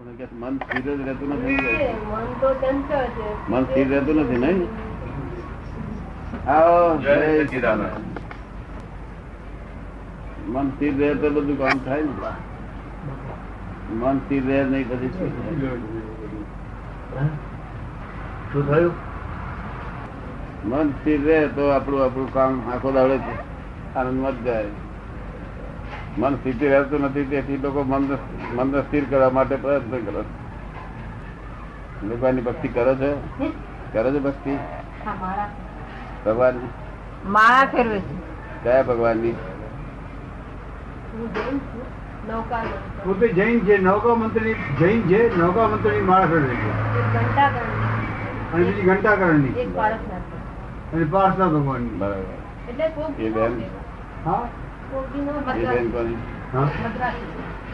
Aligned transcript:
મન 0.00 0.56
સ્થિર 0.56 0.80
જ 0.80 1.02
રહેતું 1.06 1.28
નથી. 1.28 1.56
મન 2.12 2.28
તો 2.40 2.48
ચંચળ 2.54 3.04
છે. 3.16 3.48
મન 3.48 3.64
સ્થિર 3.64 3.88
રહેતું 3.88 4.16
નથી 4.16 4.36
નહીં? 4.36 4.68
આવો 6.48 6.96
જય 6.96 7.16
જય 7.16 7.44
સચ્ચિદાનંદ. 7.44 7.84
મન 10.48 10.70
સ્થિર 10.70 10.92
રહે 10.98 11.14
તો 11.14 11.30
બધું 11.30 11.58
કામ 11.58 11.78
થાય 11.78 12.02
ને? 12.02 12.32
મન 13.94 14.16
સ્થિર 14.18 14.42
રહે 14.46 14.64
નહીં 14.64 14.88
પછી 14.88 15.08
શું 15.08 15.30
શું 18.52 18.66
થયું? 18.66 18.92
મન 20.64 20.90
સ્થિર 20.90 21.20
રહે 21.24 21.48
તો 21.48 21.70
આપણું 21.70 22.04
આપણું 22.04 22.32
કામ 22.32 22.62
આખો 22.72 22.90
દાડે 22.90 23.20
આનંદમાં 23.96 24.32
જ 24.32 24.44
જાય. 24.44 24.64
મન 26.18 26.34
સ્થિતિ 26.34 26.68
રહેતું 26.68 27.00
નથી 27.00 27.24
તેથી 27.24 27.56
લોકો 27.56 27.82
મન 27.82 28.16
મનને 28.54 28.80
સ્થિર 28.80 29.04
કરવા 29.10 29.30
માટે 29.30 29.56
પ્રયત્ન 29.56 29.90
કરે. 29.90 30.22
છે 30.22 32.08
ભગવાનની 32.08 32.40
ભક્તિ 32.40 32.68
કરો 32.68 32.94
છો? 32.94 33.28
કરો 33.92 34.14
છો 34.14 34.18
ભક્તિ? 34.18 34.58
ભગવાન? 36.26 36.54
માળા 37.26 37.66
ફેરવે 37.66 37.98
છે. 37.98 38.64
કયા 38.64 38.82
ભગવાનની? 38.82 39.30
જૈન 39.30 41.60
પોતે 43.04 43.28
જૈન 43.28 43.60
છે 43.60 43.78
નૌકા 43.78 44.14
મંત્રી 44.14 44.54
જૈન 44.54 45.02
છે 45.02 45.38
નૌકા 45.38 45.68
મંત્રી 45.68 46.00
માળા 46.00 46.26
ફેરવે 46.26 46.48
છે. 46.48 46.90
અને 48.52 48.64
બીજી 48.64 48.82
ઘંટાકરણની 48.82 49.48
અને 50.92 51.04
પાર્થના 51.04 51.46
ભગવાનની. 51.46 51.88
બરાબર. 51.88 52.24
એટલે 52.68 53.24
એ 53.24 53.30
બેન? 53.30 53.62
હા? 54.24 54.48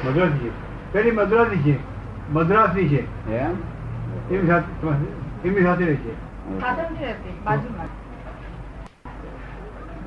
મદ્રાસી. 0.07 0.39
છે. 0.39 0.51
પેલી 0.93 1.11
મદ્રાસી 1.11 1.73
છે. 1.73 1.79
મદ્રાસી 2.33 2.89
છે. 2.89 3.33
એમની 3.33 4.47
સાથે 4.47 5.49
એમની 5.49 5.63
સાથે 5.63 5.85
રહે 5.85 5.95
છે. 5.95 6.15
ખાતમ 6.61 6.95
છે 6.95 7.13
તે 7.13 7.31
બાજુમાં. 7.45 7.87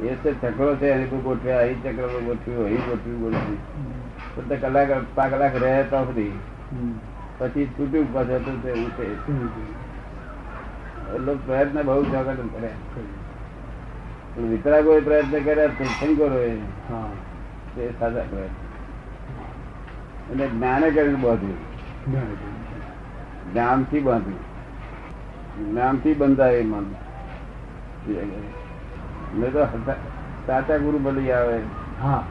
એ 0.04 0.16
છે 0.16 0.42
ચક્રો 0.42 0.76
છે 0.76 0.88
એની 0.88 1.06
કોઈ 1.06 1.20
ગોઠવ્યા 1.20 1.60
અહીં 1.60 1.84
ચક્ર 1.84 2.20
ગોઠવ્યું 2.20 2.66
અહીં 2.66 2.78
ગોઠવ્યું 2.78 3.22
ગોઠવ્યું 3.22 3.58
બધા 4.36 4.56
કલાક 4.56 4.88
પાંચ 5.16 5.34
કલાક 5.34 5.56
રહે 5.56 5.84
તો 5.84 6.06
સુધી 6.06 6.32
પછી 7.38 7.66
છૂટ્યું 7.66 8.14
પાછું 8.14 8.62
તો 8.62 8.68
તે 8.68 8.82
ઉઠે. 8.82 9.04
એટલે 11.16 11.34
પ્રયત્ન 11.46 11.84
બહુ 11.84 12.04
જગત 12.04 12.38
કરે. 12.54 12.70
પણ 14.40 14.46
વિતરાગો 14.46 14.94
એ 14.94 15.02
પ્રયત્ન 15.02 15.44
કર્યા 15.44 15.68
તીર્થંકરો 15.68 16.42
એ. 16.42 16.58
સાચા 18.00 18.24
પ્રયત્ન. 18.30 18.56
એટલે 20.32 20.48
જ્ઞાને 20.48 20.92
કરીને 20.92 21.16
બાંધ્યું 21.16 21.58
જ્ઞાનથી 23.54 24.00
બાંધ્યું. 24.00 24.40
જ્ઞાનથી 25.72 26.14
બંધાય 26.14 26.62
મન. 26.62 26.86
મેં 29.36 29.52
તો 29.52 29.66
સાચા 30.48 30.78
ગુરુ 30.78 30.98
બની 30.98 31.32
આવે. 31.32 31.60
હા. 32.02 32.24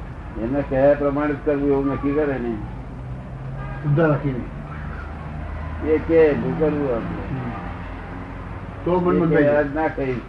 એમને 0.42 0.62
કહેયા 0.62 0.94
પ્રમાણે 0.94 1.34
જ 1.34 1.36
કરવું 1.44 1.68
એવું 1.68 1.86
નક્કી 1.86 2.12
કરે 2.12 2.38
ને. 2.38 2.54
શુદ્ધ 3.82 4.00
રાખીને. 4.00 5.88
એ 5.90 5.98
કે 5.98 6.28
કરવું 6.58 6.96
આપણે. 6.96 7.40
તો 8.84 9.00
મન 9.00 9.74
ના 9.74 9.88
કહીશ 9.88 10.20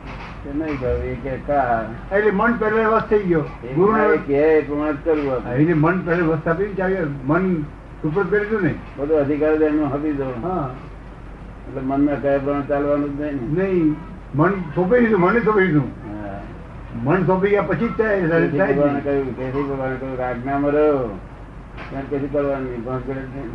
કે 0.44 0.50
નહીં 0.54 0.80
કહું 0.80 1.04
એ 1.04 1.16
કે 1.24 1.38
કા 1.48 1.86
એટલે 2.12 2.32
મન 2.32 2.54
પહેલા 2.54 2.88
વસ્ત 2.88 3.10
થઈ 3.10 3.24
ગયો. 3.24 3.44
એ 3.64 3.74
ગુરુને 3.74 3.98
ના 3.98 4.14
એ 4.14 4.18
કહે 4.18 4.58
એ 4.58 4.62
પ્રમાણે 4.62 4.98
કરવું. 5.04 5.34
હા, 5.46 5.54
મન 5.76 6.00
પહેલા 6.00 6.26
વસ્ત 6.26 6.48
આપી 6.48 6.74
ચાલ્યો. 6.74 7.08
મન 7.26 7.66
ઉપર 8.04 8.24
કરી 8.24 8.62
ને. 8.62 8.76
બધું 8.98 9.20
અધિકાર 9.20 9.58
તો 9.58 9.86
આપી 9.86 10.12
દો. 10.12 10.26
હા. 10.44 10.70
એટલે 11.68 11.82
મનના 11.82 12.16
કયા 12.16 12.38
પ્રમાણે 12.38 12.66
ચાલવાનું 12.66 13.18
જ 13.18 13.22
નહીં 13.22 13.56
નહીં 13.56 13.96
મન 14.36 14.54
સોંપી 14.76 15.00
દીધું 15.00 15.22
મને 15.22 15.40
સોંપી 15.40 15.66
દીધું. 15.66 15.90
મન 17.04 17.26
સોંપી 17.26 17.50
ગયા 17.50 17.62
પછી 17.62 17.88
જ 17.88 17.92
થાય 17.98 18.28
કહ્યું 18.28 19.36
ભગવાને 19.54 20.24
આજ્ઞામાં 20.24 20.72
રહ્યો 20.72 21.10
કશું 22.10 22.32
કરવાનું 22.32 22.68
નહીં 22.68 22.84
કરે 23.06 23.22
નહીં. 23.22 23.52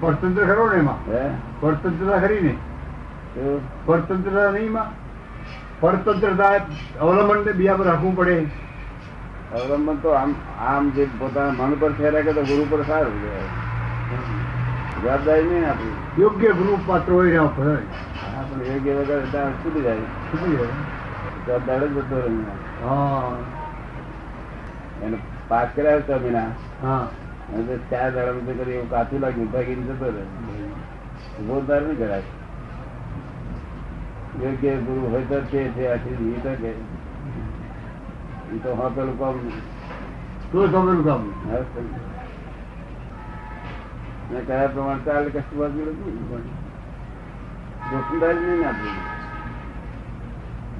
પરતંત્ર 0.00 0.44
ખરો 0.44 0.70
ને 0.70 0.78
એમાં? 0.78 0.96
હે? 1.08 1.30
પરતંત્રતા 1.60 2.18
ખરી 2.18 2.40
ને? 2.40 2.54
પરતંત્રતા 3.86 4.50
નહીં 4.50 4.66
એમાં 4.66 4.86
પરતંત્રતા 5.80 6.50
અવલંબન 7.00 7.44
ને 7.46 7.52
બીજા 7.52 7.74
પર 7.74 7.84
રાખવું 7.84 8.16
પડે. 8.16 8.46
અવલંબન 9.54 9.96
તો 9.96 10.08
આમ 10.08 10.34
આમ 10.60 10.90
જે 10.90 11.08
પોતાના 11.18 11.50
મન 11.50 11.74
પર 11.74 11.92
ફેરા 11.92 12.20
કે 12.20 12.32
તો 12.32 12.42
ગુરુ 12.42 12.66
પર 12.70 12.82
સારું 12.82 13.22
કહેવાય. 13.22 13.48
જવાબદારી 15.02 15.44
નહીં 15.44 15.70
આપણી. 15.70 16.22
યોગ્ય 16.22 16.52
ગુરુ 16.52 16.78
પાત્ર 16.86 17.12
હોય 17.12 17.30
એના 17.30 17.42
ઉપર 17.42 17.64
હોય. 17.64 17.76
પણ 17.76 18.72
યોગ્ય 18.72 18.92
વગર 18.92 19.20
ત્યાં 19.30 19.52
છૂટી 19.52 19.80
જાય. 19.80 19.96
છૂટી 19.96 20.56
જાય. 20.56 20.66
જવાબદાર 21.46 21.86
જ 21.86 21.92
બધો. 21.92 22.16
હા. 22.88 23.32
એને 25.02 25.18
પાસ 25.48 25.68
કર્યા 25.76 26.00
છ 26.00 26.10
મહિના 26.10 26.46
હા 26.82 27.08
ચાર 27.90 28.10
દાડા 28.10 28.32
કરી 28.32 28.72
એવું 28.72 28.90
કાચું 28.90 29.20
લાગ્યું 29.20 29.52
ભાગીને 29.52 29.82
જતો 29.82 30.04
રહે 30.04 30.22
બોધદાર 31.44 31.82
નહીં 31.82 31.98
કરાય. 31.98 32.22
યોગ્ય 34.42 34.72
ગુરુ 34.86 35.02
હોય 35.10 35.26
તો 35.30 35.38
તે 35.50 35.60
છે 35.74 35.82
આખી 35.92 36.18
ઈ 36.28 36.40
તો 36.44 36.52
કે 36.62 36.70
ઈ 38.52 38.60
તો 38.64 38.70
હા 38.80 38.90
પેલું 38.96 39.16
કામ 39.18 39.36
શું 40.50 40.64
સમજવું 40.68 41.00
કામ? 41.04 41.22
મેં 44.30 44.42
કયા 44.46 44.68
પ્રમાણે 44.74 45.02
ચાલે 45.06 45.28
કશું 45.30 45.58
વાગ્યું 45.60 45.88
નથી 45.94 46.16
જોખમદારી 47.90 48.46
નહીં 48.48 48.64
આપી 48.68 48.96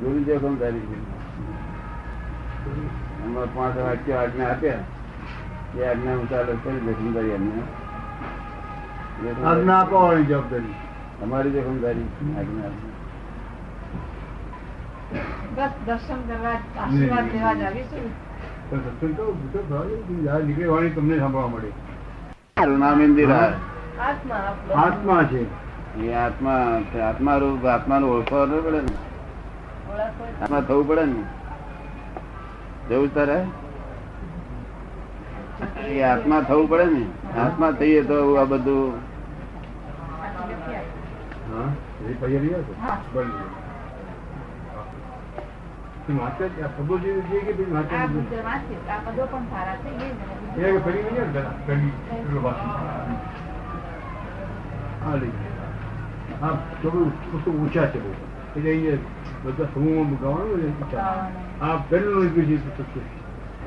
જોવી 0.00 0.25
જોખમદારી 0.28 0.86
છે 0.91 0.97
પાંચ 3.54 3.76
વાક્યો 3.86 4.19
આજ્ઞા 4.21 4.50
આપ્યા. 4.50 4.84
એ 5.78 5.81
આજ્ઞા 5.88 6.16
હું 6.19 6.28
ચાલે 6.32 6.53
કરી 6.65 6.82
જોખમદારી 6.88 7.34
એમને 7.38 7.62
આજ્ઞા 9.44 9.78
આપવાની 9.78 10.26
જવાબદારી. 10.31 10.76
અમારી 11.22 11.54
જોખમદારી 11.56 12.09
આજ્ઞા 12.38 12.69
આપવી. 12.71 12.92
બસ 15.56 15.72
દર્શન 15.87 16.20
કરવા 16.28 16.59
આશીર્વાદ 16.84 17.32
લેવા 17.32 17.54
જ 17.54 17.62
આવીશું 17.62 18.10
તો 18.70 19.09
તો 19.09 19.34
તો 19.53 19.62
ભાવ 19.62 19.88
છે, 19.88 20.28
આ 20.28 20.72
વાણી 20.72 20.91
તમને 20.91 21.19
સાંભળવા 21.19 21.48
મળે. 21.48 21.72
નામ 22.76 23.03
ઇન્દિરા. 23.03 23.53
આત્મા 24.76 25.22
છે. 25.22 25.47
એ 26.00 26.15
આત્મા 26.15 26.81
આત્મા 27.03 27.37
રૂપ 27.37 27.66
આત્માનું 27.66 28.10
ઓળખવા 28.10 28.47
પડે 28.47 28.70
ને. 28.70 28.82
આત્મા 30.42 30.60
થવું 30.60 30.88
પડે 30.88 31.04
ને. 31.04 31.25
જવું 32.88 33.15
તારે? 33.15 33.44
એ 35.88 36.03
આત્મા 36.03 36.41
થવું 36.41 36.71
પડે 36.71 36.84
ને. 36.84 37.06
આત્મા 37.41 37.71
થઈએ 37.71 38.03
તો 38.03 38.34
આ 38.34 38.44
બધું. 38.44 38.92
હા 41.50 41.72
એ 42.10 42.12
પૈયા 42.12 42.41
લઈ 42.41 42.54
આવશો? 42.54 42.72
હા. 42.82 42.98
બરાબર. 43.15 43.31
તું 43.31 43.65
વાંચે? 46.09 46.44
આ 46.59 46.69
પદો 46.76 46.94
જે 46.98 47.10
જે 47.28 47.38
કે 47.41 47.53
પેલી 47.53 47.72
વાંચે 47.72 47.94
આ 47.94 48.06
જ 48.06 48.12
બુદ્ધ 48.15 48.34
વાંચે 48.42 48.75
આ 48.87 48.98
પદો 49.06 49.22
પણ 49.26 49.47
સારા 49.50 49.76
છે 49.82 49.88
એ 49.91 49.97
જ 49.98 50.03
ને. 50.03 50.15
એ 50.60 50.72
કે 50.72 50.81
ફરી 50.81 51.03
વળી 51.04 51.25
ને 51.34 51.42
પેલી 51.66 51.92
પેલું 52.09 52.42
વાંચી. 52.42 52.70
હા 55.00 55.16
લઈ 55.16 55.32
હા 56.41 56.53
થોડું 56.75 57.10
પુસ્તક 57.25 57.47
ઊંચા 57.50 57.87
છે 57.88 57.98
બહુ 58.00 58.12
એટલે 58.48 58.70
અહીંયા 58.70 59.03
બધા 59.44 59.69
સમૂહમાં 59.72 60.20
ગાવાનું 60.20 60.59
ને 60.59 60.69
ઈચ્છા. 60.70 61.09
આ 61.60 61.75
પહેલું 61.88 62.22
લખ્યું 62.22 62.48
છે 62.48 62.56
પુસ્તક 62.66 62.92
છે 62.94 63.00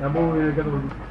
આ 0.00 0.08
બહુ 0.10 0.22
એને 0.36 0.52
કરતા 0.52 1.06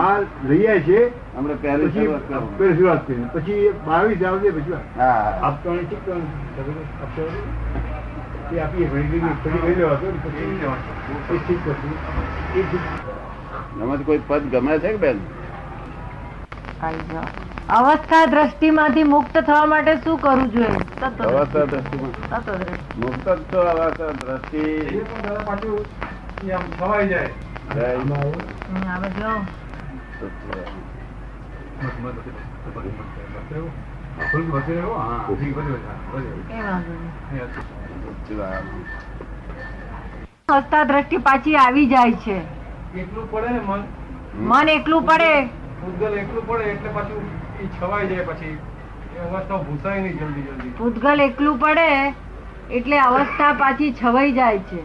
આ 0.00 0.16
લઈ 0.44 0.80
છે 0.82 0.98
હમણાં 1.34 1.58
પહેલી 1.60 1.90
પહેલી 1.92 2.76
શરૂઆત 2.76 3.02
કરી 3.06 3.28
પછી 3.34 3.72
બાવીસ 3.84 4.22
આવજે 4.24 4.48
પછી 4.52 4.80
હા 4.96 5.18
આપવાની 5.42 5.86
ઠીક. 5.86 6.08
આપતા. 7.00 7.93
એ 12.54 12.62
તો 12.62 12.78
તે 13.96 14.04
કોઈ 14.04 14.20
પદ 14.28 14.42
ગમે 14.50 14.78
છે 14.78 14.88
કે 14.88 14.96
બેન? 14.96 15.18
અવસ્થા 17.68 18.26
દ્રષ્ટિમાંથી 18.26 19.04
મુક્ત 19.04 19.38
થવા 19.38 19.66
માટે 19.66 19.96
શું 19.96 20.18
કરવું 20.18 20.52
જોઈએ 20.52 20.66
અવસ્થા 21.20 21.64
દ્રષ્ટિમાં? 21.64 22.10
મુક્ત 22.98 23.28
જ 23.28 23.54
અવસ્થા 23.54 24.10
દ્રષ્ટિ? 24.10 24.64
જય. 27.08 27.28
અવસ્થા 40.48 40.84
દ્રષ્ટિ 40.84 41.18
પાછી 41.18 41.56
આવી 41.56 41.86
જાય 41.86 42.16
છે. 42.24 42.36
એટલું 43.02 43.26
પડે 43.30 43.50
ને 43.50 43.60
મન? 43.60 43.82
મન 44.52 44.68
એકલું 44.68 45.06
પડે? 45.06 45.32
ભૂતગલ 45.80 46.18
એકલું 46.18 46.46
પડે 46.46 46.70
એટલે 46.70 46.90
પાછું 46.90 47.22
એ 47.62 47.68
છવાઈ 47.78 48.08
જાય 48.08 48.24
પછી. 48.30 48.56
અવસ્થા 49.24 49.58
ભૂસાય 49.58 50.02
નહીં 50.02 50.18
જલ્દી 50.18 50.44
જલ્દી. 50.48 50.72
ભૂતગલ 50.78 51.20
એકલું 51.20 51.58
પડે 51.58 51.88
એટલે 52.70 53.00
અવસ્થા 53.00 53.54
પાછી 53.54 53.92
છવાઈ 53.92 54.32
જાય 54.32 54.58
છે. 54.70 54.80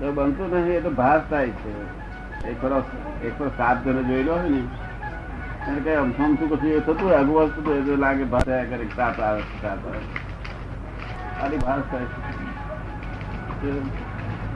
તો 0.00 0.12
બનતું 0.12 0.54
નથી 0.60 0.76
એ 0.76 0.80
તો 0.80 0.90
ભાસ 0.90 1.22
થાય 1.30 1.52
છે. 1.62 1.72
એક 2.50 2.56
ફરો 2.60 2.78
એક 3.26 3.34
ફરો 3.38 3.50
સાત 3.56 3.84
ઘરે 3.84 4.02
જોઈ 4.10 4.24
લો 4.24 4.36
ને 4.42 4.62
એને 5.68 5.80
કઈ 5.84 5.94
અમથું 5.94 6.24
અમથું 6.24 6.48
કશું 6.48 6.72
એ 6.72 6.80
થતું 6.80 7.06
હોય 7.06 7.18
અગુવા 7.18 7.46
થતું 7.48 7.64
હોય 7.72 7.82
તો 7.88 7.96
લાગે 7.96 8.24
ભાસ 8.34 8.44
થયા 8.44 8.68
કરે 8.74 8.86
સાત 8.96 9.16
આવે 9.20 9.42
સાત 9.62 9.80
આવે. 9.86 10.04
ખાલી 11.40 11.56
ભાસ 11.56 11.82
થાય 11.90 12.04
છે. 12.04 13.72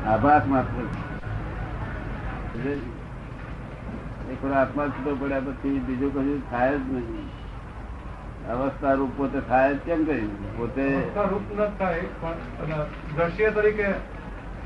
આભાસ 0.06 0.46
માત્ર 0.46 0.82
છે. 2.58 2.74
એક 4.32 4.44
વાર 4.44 4.52
આત્મા 4.52 4.86
છૂટો 4.86 5.16
પડ્યા 5.16 5.40
પછી 5.40 5.78
બીજું 5.78 6.14
કશું 6.14 6.50
થાય 6.50 6.76
જ 6.76 6.80
નહીં. 6.80 7.28
અવસ્થા 8.52 8.92
રૂપ 8.92 9.10
પોતે 9.16 9.40
થાય 9.40 9.74
જ 9.74 9.78
કેમ 9.78 10.04
કરી? 10.04 10.28
પોતે 10.56 10.94
રૂપ 11.16 11.60
ન 11.60 11.64
થાય 11.78 12.00
પણ 12.00 12.82
દ્રશ્ય 13.16 13.50
તરીકે 13.50 13.84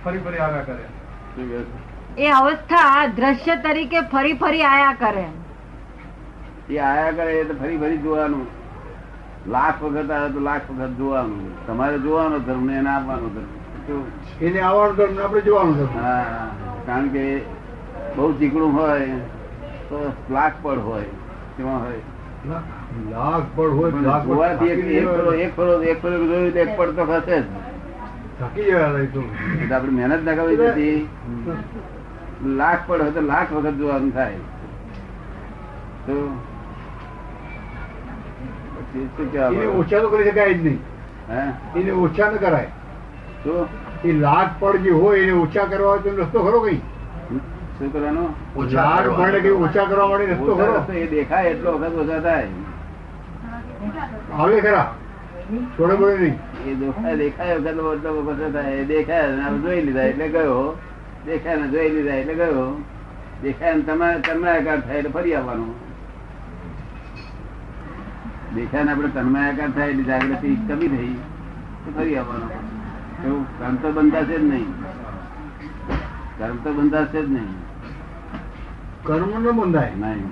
ફરી 0.04 0.18
ફરી 0.18 0.38
આવ્યા 0.38 0.62
કરે. 0.62 0.84
કહે? 1.36 2.22
એ 2.24 2.30
અવસ્થા 2.30 3.06
દ્રશ્ય 3.06 3.56
તરીકે 3.56 4.00
ફરી 4.00 4.32
ફરી 4.32 4.62
આયા 4.62 4.92
કરે. 4.92 5.26
એ 6.70 6.78
આયા 6.78 7.10
કરે 7.10 7.32
એટલે 7.32 7.54
ફરી 7.54 7.76
ફરી 7.76 7.98
જોવાનું. 7.98 8.57
લાખ 9.46 9.82
વખત 9.82 10.10
આવે 10.10 10.32
તો 10.32 10.40
લાખ 10.40 10.66
વખત 10.70 10.92
જોવાનું. 10.98 11.42
તમારે 11.66 11.98
જોવાનો 11.98 12.38
ધર્મ 12.38 12.64
ને 12.66 12.74
એને 12.78 12.90
આપવાનો 12.90 13.28
ધર્મ 13.34 14.02
એને 14.40 14.60
આવવાનું 14.60 14.96
ધર્મ 14.96 15.18
આપણે 15.18 15.40
જોવાનું 15.40 15.76
ધર્મ 15.76 15.92
હા 16.02 16.50
કારણ 16.86 17.08
કે 17.08 17.24
બહુ 18.16 18.32
ચીકણું 18.38 18.72
હોય 18.72 19.18
તો 19.90 19.98
લાખ 20.30 20.56
પડ 20.62 20.78
હોય 20.78 21.08
કેવા 21.56 21.78
હોય. 21.78 22.02
લાખ 23.12 23.46
પડ 23.56 23.72
હોય 23.78 23.90
લાખ 24.02 24.24
જોવાથી 24.26 24.70
એક 24.70 24.80
એક 24.98 25.06
ફરો 25.06 25.32
એક 25.32 25.52
ફરો 25.54 25.72
એક 25.82 25.98
ફરો 26.02 26.16
જોયું 26.26 26.52
તો 26.52 26.58
એક 26.58 26.76
પડ 26.76 26.96
તો 26.96 27.04
ખસે 27.04 27.36
જ. 27.36 27.46
થાકી 28.38 28.64
જવાય 28.70 29.06
તો. 29.06 29.20
આપણે 29.70 29.92
મહેનત 29.92 30.22
ના 30.24 30.34
કરવી 30.34 30.92
લાખ 32.60 32.80
પડ 32.86 33.00
હોય 33.00 33.12
તો 33.12 33.20
લાખ 33.20 33.50
વખત 33.52 33.74
જોવાનું 33.80 34.12
થાય. 34.12 34.40
તો 36.06 36.14
એને 38.94 39.66
ઓછા 39.74 40.00
તો 40.00 40.08
કરી 40.08 40.24
શકાય 40.24 40.54
જ 40.54 40.60
નહીં 40.60 40.78
હે 41.28 41.40
એને 41.74 41.92
ઓછા 41.94 42.30
ન 42.30 42.38
કરાય 42.38 42.70
તો 43.42 43.66
એ 44.02 44.12
લાખ 44.14 44.52
પડ 44.60 44.84
જે 44.84 44.92
હોય 44.92 45.22
એને 45.22 45.34
ઓછા 45.34 45.66
કરવા 45.66 45.90
હોય 45.90 46.02
તો 46.02 46.10
રસ્તો 46.12 46.38
ખરો 46.40 46.60
કઈ 46.60 46.80
શું 47.74 47.90
કરવાનો 47.90 48.24
લાખ 48.70 49.08
પડ 49.10 49.42
કે 49.42 49.50
ઓછા 49.58 49.86
કરવા 49.86 50.08
માટે 50.08 50.32
રસ્તો 50.32 50.52
ખરો 50.54 50.74
એ 50.94 51.06
દેખાય 51.08 51.50
એટલો 51.50 51.74
વખત 51.74 51.98
ઓછા 51.98 52.20
થાય 52.20 52.48
આવે 54.34 54.60
ખરા 54.60 54.86
થોડે 55.72 55.94
બોલે 55.96 56.14
નહીં 56.16 56.36
એ 56.66 56.76
દેખાય 56.76 57.16
દેખાય 57.16 57.54
વખત 57.56 57.66
એટલો 57.66 58.12
વખત 58.20 58.52
થાય 58.52 58.76
એ 58.76 58.86
દેખાય 58.86 59.50
જોઈ 59.58 59.82
લીધા 59.82 60.06
એટલે 60.06 60.30
ગયો 60.30 60.62
દેખાય 61.26 61.56
ને 61.56 61.68
જોઈ 61.68 61.90
લીધા 61.90 62.16
એટલે 62.16 62.34
ગયો 62.36 62.64
દેખાય 63.42 63.74
ને 63.74 63.82
તમારે 63.82 64.18
તન્માયાકાર 64.22 64.80
થાય 64.80 64.98
એટલે 64.98 65.12
ફરી 65.12 65.34
આવવાનું 65.34 65.87
દેખાય 68.54 68.84
ને 68.84 68.92
આપણે 68.92 69.08
તન્માયાકાર 69.08 69.70
થાય 69.70 69.90
એટલે 69.90 70.02
જાગૃતિ 70.02 70.54
કમી 70.54 70.88
થઈ 70.88 71.14
તો 71.84 71.92
ફરી 71.96 72.16
આવવાનો. 72.16 72.48
એવું? 73.26 73.58
કર્મ 73.58 73.76
તો 73.76 73.92
બંધાશે 73.92 74.38
જ 74.38 74.44
નહીં. 74.44 74.66
કર્મ 76.38 76.56
તો 76.56 76.72
બંધાશે 76.72 77.22
જ 77.22 77.30
નહીં. 77.30 77.54
કર્મ 79.02 79.42
ન 79.42 79.50
બંધાય. 79.50 79.92
નહીં. 79.94 80.30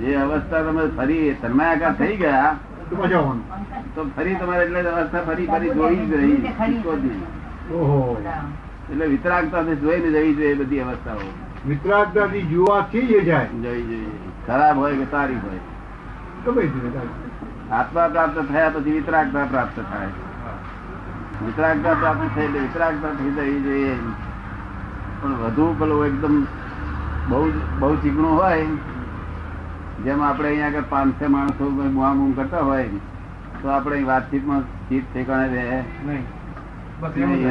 જ 0.00 0.14
અવસ્થા 0.14 0.62
તમે 0.62 0.86
ફરી 0.96 1.36
તન્માયાકાર 1.42 1.94
થઈ 1.94 2.16
ગયા 2.16 2.56
તો 3.94 4.10
ફરી 4.16 4.34
તમારે 4.34 4.64
એટલે 4.64 4.80
અવસ્થા 4.80 5.20
ફરી 5.20 5.46
ફરી 5.46 5.70
જોઈ 5.70 5.96
જ 5.96 6.14
રહી 6.14 6.36
ઓહો. 7.72 8.22
એટલે 8.92 9.06
વિતરાગતા 9.06 9.62
જોઈને 9.62 10.10
જવી 10.10 10.34
જોઈએ 10.34 10.54
બધી 10.54 10.78
અવસ્થાઓ. 10.80 11.16
વિતરાગતાથી 11.68 12.44
જોવાથી 12.48 13.06
જ 13.06 13.20
જાય. 13.24 14.00
ખરાબ 14.46 14.76
હોય 14.78 14.96
કે 14.96 15.06
સારી 15.10 15.40
હોય? 15.44 15.62
ગમે 16.44 16.64
આત્મા 17.78 18.08
પ્રાપ્ત 18.08 18.38
થયા 18.50 18.72
પછી 18.74 18.96
વિતરાગતા 18.98 19.44
પ્રાપ્ત 19.52 19.78
થાય. 19.92 20.10
વિતરાગતા 21.46 21.94
પ્રાપ્ત 21.94 22.26
થઈ 22.34 22.44
એટલે 22.44 22.60
વિતરાગતા 22.60 23.12
થઈ 23.20 23.32
જવી 23.38 23.60
જોઈએ. 23.68 23.94
પણ 25.22 25.34
વધુ 25.42 25.66
પેલું 25.78 26.06
એકદમ 26.06 26.36
બહુ 27.28 27.42
બહુ 27.80 27.94
ચીકણું 27.96 28.34
હોય 28.40 28.66
જેમ 30.04 30.22
આપણે 30.22 30.48
અહીંયા 30.48 30.68
આગળ 30.68 30.88
પાંચસો 30.88 31.26
માણસો 31.34 31.64
બુઆ 31.96 32.14
બૂમ 32.14 32.32
કરતા 32.38 32.64
હોય 32.70 32.88
તો 33.62 33.66
આપણે 33.76 34.02
વાતચીતમાં 34.04 34.62
ચીત 34.88 35.04
ઠેકાણે 35.14 35.48
રહે. 35.54 35.80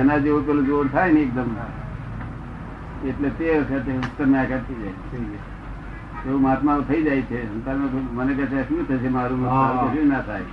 એના 0.01 0.17
જેવું 0.17 0.43
પેલું 0.47 0.65
જોર 0.65 0.85
થાય 0.87 1.11
ને 1.11 1.21
એકદમ. 1.21 1.49
એટલે 3.03 3.29
તે 3.29 3.45
વખતે 3.59 3.91
ઉત્તરનાયકા 3.93 4.61
થઈ 4.67 4.77
જાય. 4.81 5.39
એવું 6.25 6.41
મહાત્મા 6.41 6.77
થઈ 6.87 7.03
જાય 7.03 7.21
છે. 7.21 7.39
મને 8.13 8.33
કહે 8.33 8.45
છે 8.47 8.65
શું 8.67 8.85
થશે 8.87 9.09
મારું 9.09 9.41
શું 9.93 10.07
ના 10.07 10.21
થાય? 10.21 10.45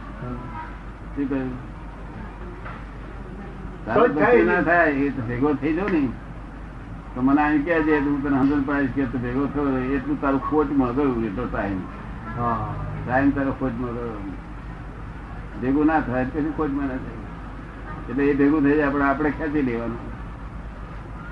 શું 1.14 1.28
કહ્યું? 1.28 1.52
થાય 3.86 4.42
ના 4.44 4.62
થાય 4.62 5.06
એ 5.06 5.10
તો 5.10 5.22
ભેગો 5.22 5.54
થઈ 5.54 5.74
જાવ 5.74 5.92
ને. 5.92 6.02
તો 7.14 7.22
મને 7.22 7.40
આમ 7.40 7.62
કે 7.64 7.74
છે 7.84 7.98
હું 7.98 8.20
તને 8.22 8.92
કે 8.94 9.18
ભેગો 9.18 9.46
થયો 9.46 9.78
એટલું 9.96 10.20
તારું 10.20 10.40
ખોટમાં 10.40 10.94
ગયું 10.94 11.24
એટલો 11.24 11.46
ટાઈમ 11.46 11.80
હા. 12.36 12.58
ટાઈમ 13.04 13.32
તારો 13.32 13.52
ખોટમાં 13.52 13.94
ગયો 13.94 14.12
ભેગું 15.60 15.86
ના 15.86 16.00
થાય 16.02 16.24
પછી 16.26 16.52
ખોટમાં 16.56 16.88
ના 16.88 16.98
થાય 16.98 17.18
એટલે 18.08 18.22
એ 18.24 18.34
ભેગું 18.34 18.62
થઈ 18.62 18.76
જાય 18.76 18.86
આપણે 18.86 19.04
આપણે 19.04 19.30
ખેંચી 19.30 19.62
લેવાનું. 19.62 20.02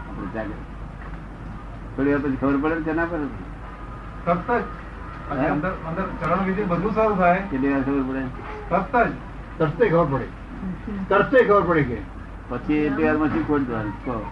આપણે 0.08 0.28
જાગે 0.34 0.56
થોડી 1.98 2.12
વાર 2.12 2.22
પછી 2.22 2.38
ખબર 2.38 2.58
પડે 2.58 2.76
ને 2.76 2.84
કે 2.84 2.92
ના 2.94 3.06
પડે? 3.06 3.28
તરત 4.26 4.48
જ. 4.48 4.64
અંદર 5.46 5.72
અંદર 5.84 6.04
ચરણ 6.20 6.44
વિધિ 6.44 6.66
બધું 6.66 6.94
સારું 6.94 7.16
થાય. 7.16 7.40
કેટલી 7.50 7.72
વાર 7.72 7.82
ખબર 7.84 8.04
પડે? 8.08 8.24
તરત 8.70 8.94
જ. 8.94 9.12
તરતે 9.58 9.84
ખબર 9.86 10.06
પડે. 10.12 10.28
તરતે 11.08 11.38
ખબર 11.40 11.64
પડે 11.64 11.84
કે. 11.84 11.98
પછી 12.50 12.80
એટલી 12.82 13.06
વારમાં 13.06 13.30
શું 13.30 13.44
ખોટ 13.44 13.66
જવાનું 13.66 14.26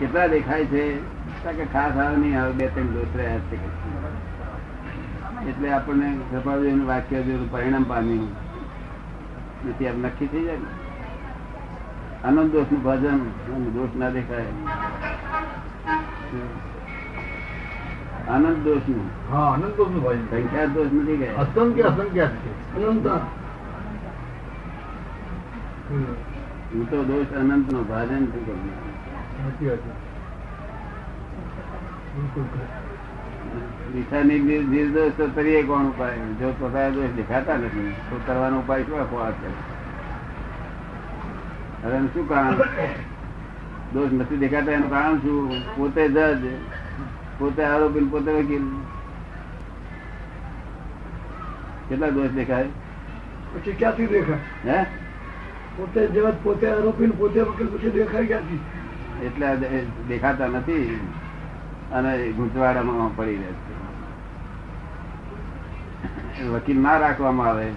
કેટલા 0.00 0.26
દેખાય 0.26 0.64
છે? 0.64 0.98
કે 1.44 1.64
ખાસ 1.64 1.96
આવે 1.96 2.16
નહીં 2.16 2.42
આવે 2.42 2.52
બે 2.52 2.68
ત્રણ 2.68 2.86
દોષ 2.86 3.16
રહ્યા 3.16 3.38
છે. 3.38 3.56
એટલે 5.50 5.72
આપણને 5.72 6.18
કૃપાળુજીનું 6.30 6.86
વાક્ય 6.86 7.22
જો 7.22 7.46
પરિણામ 7.50 7.82
પામ્યું. 7.82 8.28
નથી 9.68 9.88
આમ 9.88 9.98
નક્કી 9.98 10.26
થઈ 10.26 10.44
જાય 10.44 10.56
ને. 10.56 10.66
આનંદ 12.28 12.50
દોષનું 12.50 12.82
ભજન 12.82 13.18
દોષ 13.64 13.96
ના 13.96 14.10
દેખાય. 14.10 14.44
આનંદ 18.28 18.56
દોષનું 18.56 19.34
હા 19.34 19.52
અનંતનું 19.52 20.02
ભજન. 20.02 20.24
સંખ્યા 20.24 20.64
દોષ 20.64 20.88
નથી 20.92 21.16
ગયા. 21.16 21.34
અસંખ્ય 21.34 21.82
અસંખ્યા 21.82 22.28
છે. 22.28 22.74
અનંત. 22.86 23.06
હું 26.72 26.90
તો 26.90 27.04
દોષ 27.04 27.36
અનંત 27.36 27.72
નો 27.72 27.82
ભાજન 27.82 28.26
છું. 28.26 28.46
કરું. 28.46 28.88
સાચી 29.48 29.68
વાત. 29.68 29.80
દિશાની 33.94 34.40
નિર્દોષ 34.40 35.12
તો 35.16 35.26
કરીએ 35.34 35.62
કોણ 35.62 35.84
ઉપાય? 35.84 36.16
જો 36.40 36.52
પોતાના 36.58 36.90
દોષ 36.90 37.12
દેખાતા 37.16 37.56
નથી 37.56 37.92
તો 38.10 38.20
કરવાનો 38.26 38.58
ઉપાય 38.58 38.82
શું 38.82 39.00
આપવો 39.00 39.18
આ 39.18 39.30
છે? 39.30 39.50
શું 42.14 42.28
કારણ? 42.28 42.54
દોષ 43.94 44.12
નથી 44.12 44.36
દેખાતા 44.36 44.72
એનું 44.72 44.90
કારણ 44.90 45.18
શું? 45.18 45.76
પોતે 45.76 46.08
જજ 46.08 46.44
પોતે 47.38 47.62
આરોપી 47.64 48.00
પોતે 48.00 48.30
વકીલ. 48.30 48.64
કેટલા 51.88 52.10
દોષ 52.10 52.30
દેખાય? 52.30 52.66
પછી 53.54 53.72
ક્યાંથી 53.72 54.06
દેખાય? 54.06 54.72
હે? 54.72 54.86
પોતે 55.76 56.06
જજ 56.06 56.34
પોતે 56.42 56.66
આરોપી 56.70 57.06
પોતે 57.06 57.40
વકીલ 57.40 57.66
પછી 57.66 57.90
દેખાય 57.90 58.26
ક્યાંથી? 58.26 58.60
એટલે 59.22 59.46
દેખાતા 60.08 60.48
નથી 60.48 61.00
અને 61.92 62.32
ગૂંચવાડામાં 62.32 63.16
પડી 63.16 63.36
રહે 63.36 63.52
છે. 63.52 63.72
વકીલ 66.44 66.78
ના 66.80 66.98
રાખવામાં 66.98 67.48
આવે 67.48 67.72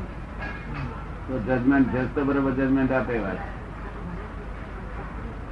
તો 1.27 1.39
જજમેન્ટ 1.39 1.95
જજ 1.95 2.05
તો 2.15 2.25
બરોબર 2.25 2.51
જજમેન્ટ 2.51 2.91
આપે 2.91 3.19
વાત. 3.19 3.39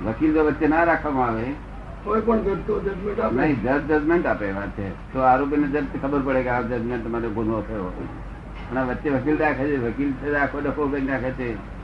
વકીલ 0.05 0.33
જો 0.33 0.45
વચ્ચે 0.45 0.67
ના 0.67 0.83
રાખવામાં 0.83 1.27
આવે. 1.29 1.55
કોઈ 2.03 2.21
પણ 2.21 2.43
કરતો 2.43 2.79
જજમેન્ટ 2.79 3.19
આપે. 3.19 3.35
નહીં 3.35 3.61
જજ 3.61 3.81
જજમેન્ટ 3.89 4.25
આપે 4.25 4.51
વાત 4.51 4.69
છે. 4.69 5.13
તો 5.13 5.19
આરોપીને 5.21 5.67
જજ 5.67 5.85
ખબર 6.01 6.19
પડે 6.19 6.43
કે 6.43 6.49
આ 6.49 6.61
જજમેન્ટ 6.61 7.03
તમારે 7.05 7.29
ગુનો 7.29 7.61
થયો. 7.61 7.91
પણ 8.69 8.87
વચ્ચે 8.87 9.09
વકીલ 9.09 9.37
રાખે 9.37 9.63
છે 9.63 9.77
વકીલ 9.77 10.13
રાખો 10.21 10.57
આખો 10.57 10.59
ડખો 10.59 10.87
કરી 10.87 11.01
નાખે 11.01 11.31
છે. 11.31 11.78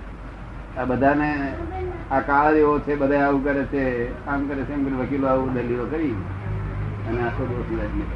આ 0.77 0.85
બધાને 0.85 1.29
આ 2.11 2.21
કાળ 2.21 2.55
એવો 2.55 2.73
છે 2.79 2.93
બધા 2.95 3.23
આવું 3.25 3.43
કરે 3.43 3.63
છે 3.71 3.83
આમ 4.27 4.41
કરે 4.47 4.61
છે 4.65 4.73
એમ 4.73 4.83
કરે 4.85 4.95
વકીલો 5.01 5.27
આવું 5.27 5.53
દલીલો 5.53 5.85
કરી 5.87 6.15
અને 7.07 7.19
આખો 7.21 7.43
દોષ 7.45 7.69
લાગી 7.77 8.07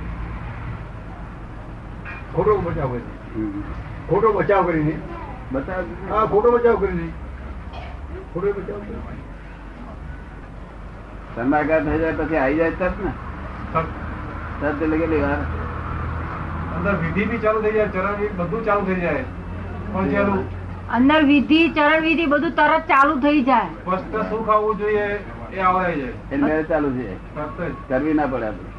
ખોટો 2.33 2.53
બચાવ 2.57 2.91
કરી. 2.91 3.63
ખોટો 4.09 4.29
બચાવ 4.33 4.63
કરીને. 4.67 4.95
બચાવ 5.51 5.83
હા 6.09 6.25
ખોટો 6.27 6.49
બચાવ 6.51 6.77
કરીને. 6.81 7.07
ખોટો 8.33 8.49
બચાવ 8.57 8.81
કરીને 8.87 9.27
સંભાગાર 11.35 11.81
થઈ 11.83 11.99
જાય 11.99 12.13
પછી 12.19 12.37
આવી 12.37 12.57
જાય 12.57 12.77
તરત 12.79 12.97
ને? 12.99 13.11
તરત 14.61 14.81
એટલે 14.83 14.97
કેટલી 14.97 15.21
વાર? 15.21 15.41
અંદર 16.75 16.95
વિધિ 17.03 17.23
બી 17.25 17.41
ચાલુ 17.43 17.59
થઈ 17.61 17.73
જાય 17.73 17.89
ચરણ 17.89 18.39
બધું 18.39 18.65
ચાલુ 18.65 18.83
થઈ 18.85 19.01
જાય. 19.01 19.23
પણ 19.93 20.07
ચાલુ 20.13 20.35
અંદર 20.98 21.19
વિધિ 21.29 21.60
ચરણ 21.77 22.01
વિધિ 22.08 22.25
બધું 22.25 22.53
તરત 22.60 22.88
ચાલુ 22.91 23.15
થઈ 23.25 23.43
જાય. 23.43 23.69
સ્પષ્ટ 23.81 24.15
સુખ 24.29 24.50
આવવું 24.55 24.77
જોઈએ 24.77 25.05
એ 25.53 25.60
આવડાઈ 25.60 26.01
છે. 26.01 26.10
એટલે 26.36 26.63
ચાલુ 26.63 26.89
છે. 26.98 27.08
કરવી 27.89 28.13
ના 28.13 28.27
પડે 28.27 28.46
આપણે. 28.46 28.69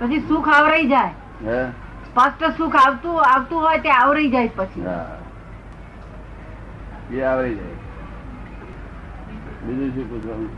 પછી 0.00 0.20
સુખ 0.28 0.48
આવરાઈ 0.58 0.88
જાય. 0.88 1.64
સ્પષ્ટ 2.08 2.42
સુખ 2.58 2.76
આવતું 2.84 3.16
આવતું 3.30 3.66
હોય 3.66 3.78
તે 3.88 3.90
આવરી 3.90 4.30
જાય 4.36 4.50
પછી. 4.56 4.84
એ 7.16 7.20
આવરાઈ 7.22 7.54
જાય. 7.54 7.76
બીજું 9.64 9.90
શું 9.94 10.06
પૂછવાનું? 10.10 10.50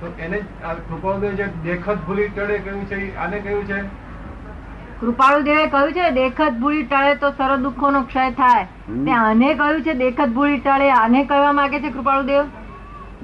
તો 0.00 0.06
એને 0.18 0.36
જ 0.38 0.44
આ 0.64 0.74
કૃપાળુદેવ 0.90 1.32
જે 1.38 1.46
દેખત 1.64 2.04
ભૂલી 2.06 2.28
ચડે 2.36 2.58
કહ્યું 2.66 2.84
છે 2.90 2.98
આને 3.16 3.38
કહ્યું 3.46 3.64
છે? 3.72 3.78
કૃપાળુ 5.00 5.42
દેવે 5.46 5.64
કહ્યું 5.72 5.92
છે 5.96 6.06
દેખત 6.14 6.54
ભૂલી 6.60 6.86
ટળે 6.92 7.18
તો 7.18 7.28
સર્વ 7.30 7.56
દુઃખો 7.64 7.90
નો 7.90 8.00
ક્ષય 8.02 8.30
થાય. 8.30 8.62
તે 9.04 9.10
આને 9.10 9.48
કહ્યું 9.54 9.82
છે 9.82 9.94
દેખત 9.94 10.30
ભૂલી 10.38 10.60
ટળે 10.60 10.88
આને 10.90 11.18
કહેવા 11.24 11.52
માંગે 11.58 11.80
છે 11.80 11.90
કૃપાળુ 11.96 12.24
દેવ? 12.26 12.44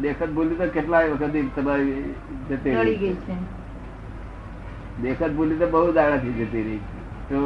દેખત 0.00 0.28
ભૂલી 0.36 0.58
તો 0.60 0.66
કેટલાય 0.76 1.12
વખત 1.12 1.36
તમારી 1.54 2.04
જતી 2.50 2.74
રહી 2.74 2.98
ગઈ 2.98 3.16
છે. 3.26 3.36
દેખત 5.02 5.32
ભૂલી 5.38 5.58
તો 5.62 5.66
બહુ 5.72 5.88
દાડાથી 5.96 6.34
જતી 6.40 6.62
રહી 6.66 6.82
તો 7.30 7.40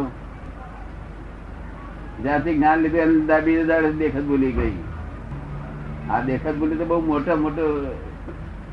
જ્યાંથી 2.23 2.55
જ્ઞાન 2.59 2.79
લીધું 2.83 3.15
દાબી 3.31 3.55
બીજે 3.55 3.65
દાડે 3.71 3.91
દેખત 4.03 4.27
ભૂલી 4.33 4.53
ગઈ. 4.59 4.75
આ 6.11 6.21
દેખત 6.21 6.55
ભૂલી 6.59 6.79
તો 6.83 6.85
બહુ 6.85 7.01
મોટો 7.07 7.39
મોટો 7.45 7.65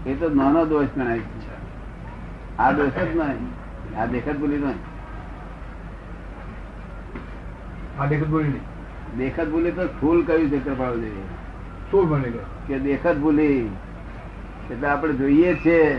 એ 0.06 0.14
તો 0.16 0.28
નાનો 0.42 0.66
દોષ 0.66 0.92
ગણાય 0.98 1.22
છે. 1.46 1.56
આ 2.60 2.72
દોષ 2.72 3.00
જ 3.00 3.08
નહીં. 3.22 3.48
આ 4.00 4.06
દેખત 4.18 4.38
ભૂલી 4.44 4.62
નહીં 4.66 4.84
આ 7.85 7.85
દેખત 8.10 8.28
ભૂલી 8.28 8.60
દેખત 9.18 9.48
ભૂલી 9.48 9.72
તો 9.72 9.86
સ્થૂલ 9.86 10.26
કયું 10.26 10.50
છે 10.50 10.66
કૃપાળુદેવે 10.66 11.22
સોળ 11.92 12.06
બને 12.06 12.32
કે 12.68 12.80
દેખત 12.80 13.16
ભૂલી. 13.16 13.70
એટલે 14.72 14.88
આપણે 14.88 15.14
જોઈએ 15.14 15.54
છે. 15.54 15.94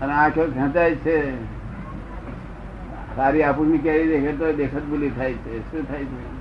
અને 0.00 0.12
આંખો 0.12 0.46
ખેંચાય 0.46 0.94
છે. 0.94 1.44
સારી 3.16 3.42
આપણની 3.42 3.78
કેરી 3.78 4.08
દેખે 4.08 4.32
તો 4.32 4.52
દેખત 4.52 4.82
ભૂલી 4.82 5.10
થાય 5.10 5.32
છે. 5.32 5.72
શું 5.72 5.88
થાય 5.88 6.04
છે? 6.04 6.34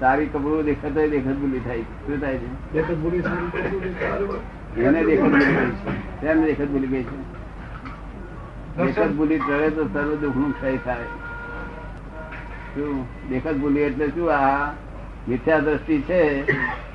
સારી 0.00 0.26
કપડું 0.26 0.64
દેખે 0.64 0.90
તો 0.90 1.08
દેખત 1.08 1.32
ભૂલી 1.32 1.60
થાય 1.60 1.78
છે. 1.78 2.06
શું 2.06 2.20
થાય 2.20 2.38
છે. 2.38 2.74
એને 4.80 5.04
દેખત 5.04 5.22
ભૂલી 5.22 5.44
ગઈ 5.44 5.70
છે. 5.70 6.20
તેને 6.20 6.46
દેખત 6.46 6.68
ભૂલી 6.68 6.86
ગઈ 6.86 7.02
છે. 7.02 7.25
દેખત 8.76 9.12
ભૂલી 9.12 9.38
ચડે 9.38 9.70
તો 9.70 9.84
સર્વ 9.92 10.14
દુઃખનું 10.14 10.52
ક્ષય 10.52 10.76
થાય. 10.76 11.04
શું? 12.74 13.28
દેખત 13.28 13.54
ભૂલી 13.54 13.80
એટલે 13.80 14.08
શું? 14.08 14.34
આ 14.36 14.72
મિથ્યા 15.28 15.58
દ્રષ્ટિ 15.58 16.02
છે 16.02 16.50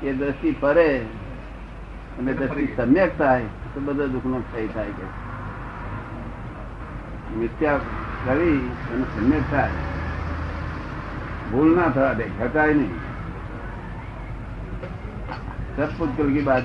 એ 0.06 0.12
દ્રષ્ટિ 0.12 0.56
ફરે 0.60 0.98
અને 2.18 2.32
દ્રષ્ટિ 2.32 2.68
સમ્યક 2.76 3.18
થાય 3.18 3.42
તો 3.74 3.80
બધા 3.80 4.06
દુઃખ 4.06 4.26
નો 4.26 4.38
ક્ષય 4.38 4.66
થાય 4.66 4.86
છે. 4.86 5.06
મિથ્યા 7.36 7.76
કરી 8.24 8.70
અને 8.94 9.04
સમ્યક 9.04 9.42
થાય. 9.50 9.70
ભૂલ 11.52 11.76
ના 11.76 11.88
થવા 11.88 12.12
દે 12.12 12.24
ઘટાય 12.24 12.74
નહીં. 12.74 12.94
સત્પુત્કલ 15.76 16.32
કી 16.32 16.48
આ 16.48 16.60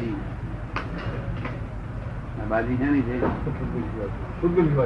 બાજી 2.45 2.77
છે. 2.77 3.17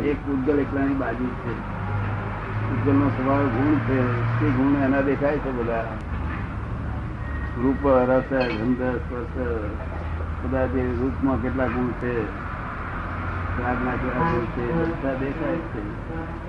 એક 0.10 0.28
ઉદ્ગલ 0.28 0.60
એકલાની 0.60 0.94
બાજુ 0.94 1.28
છે. 1.28 1.54
ઉદ્ગલ 2.72 2.96
નો 2.96 3.10
સ્વભાવ 3.10 3.48
ગુણ 3.48 3.76
છે. 3.76 4.00
તે 4.40 4.50
ગુણ 4.50 4.76
એના 4.76 5.02
દેખાય 5.02 5.38
છે 5.38 5.52
બધા. 5.52 5.86
રૂપ, 7.58 7.88
રસ, 7.88 8.30
ગંધ, 8.34 8.82
સ્પર્શ, 8.82 9.38
બધા 10.44 10.66
જે 10.66 10.82
રૂપમાં 11.00 11.42
કેટલા 11.42 11.68
ગુણ 11.68 11.92
છે 11.92 12.26
પ્રાર્થના 13.56 13.92
કેટલા 13.92 14.20
ગુણ 14.20 14.46
છે, 14.46 14.74
બધા 14.74 15.14
દેખાય 15.14 15.56
છે. 15.58 16.08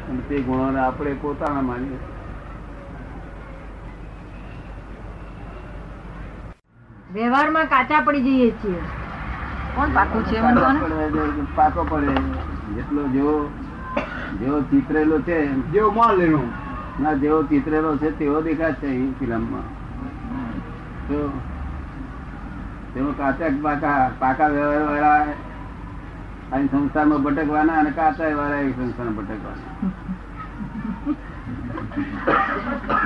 અને 0.08 0.20
તે 0.28 0.40
ગુણોને 0.40 0.80
આપણે 0.80 1.14
પોતાના 1.22 1.60
માનીએ. 1.60 1.98
વ્યવહારમાં 7.14 7.64
કાચા 7.64 8.00
પડી 8.00 8.20
જઈએ 8.20 8.50
છીએ. 8.50 9.01
કોણ 9.74 9.90
પાકું 9.98 10.22
છે 10.24 10.36
એમ 10.36 10.46
કહો 10.56 10.68
ને? 10.72 10.80
પાકો 11.56 11.80
પડે, 11.90 12.14
જેટલો 12.74 13.02
જેવો 13.14 13.34
જેવો 14.40 14.58
ચિતરેલો 14.70 15.16
છે 15.20 15.36
જેવો 15.72 15.88
માલ 15.90 16.14
લેનો 16.18 16.42
ના 17.02 17.14
જેવો 17.22 17.38
ચિતરેલો 17.52 17.90
છે 17.96 18.08
તેવો 18.18 18.38
દેખાશે 18.42 18.88
એ 18.88 19.06
ફિલ્મમાં. 19.18 19.66
તો 21.08 21.18
તેમાં 22.94 23.16
કાચા 23.16 23.50
પાકા 23.62 23.98
પાકા 24.18 24.48
વ્યવહાર 24.54 24.84
વાળા 24.90 25.20
અહીં 26.52 26.70
સંસારમાં 26.70 27.22
ભટકવાના 27.24 27.78
અને 27.82 27.90
કાચા 27.90 28.32
વાળા 28.40 28.62
એ 28.68 28.72
સંસારમાં 28.78 29.16
ભટકવાના. 29.18 29.72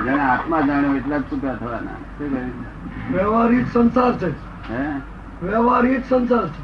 જેને 0.05 0.23
આત્મા 0.31 0.61
જાણ્યો 0.61 0.95
એટલા 0.95 1.17
જ 1.17 1.19
છૂટા 1.31 1.55
થવાના. 1.61 1.99
શું 2.17 2.29
કહ્યું? 2.31 2.55
વ્યવહારિક 3.11 3.65
સંસાર 3.73 4.13
છે. 4.23 4.29
હે? 4.71 4.81
વ્યવહારિક 5.41 6.05
સંસાર 6.09 6.45
છે. 6.53 6.61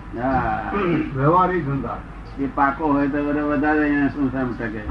વ્યવહારિક 1.16 1.64
સંસાર. 1.66 2.00
એ 2.44 2.46
પાકો 2.56 2.84
હોય 2.94 3.08
તો 3.14 3.20
વધારે 3.24 3.82
અહીંયા 3.86 4.14
સંસારમાં 4.14 4.58
ટકે. 4.60 4.84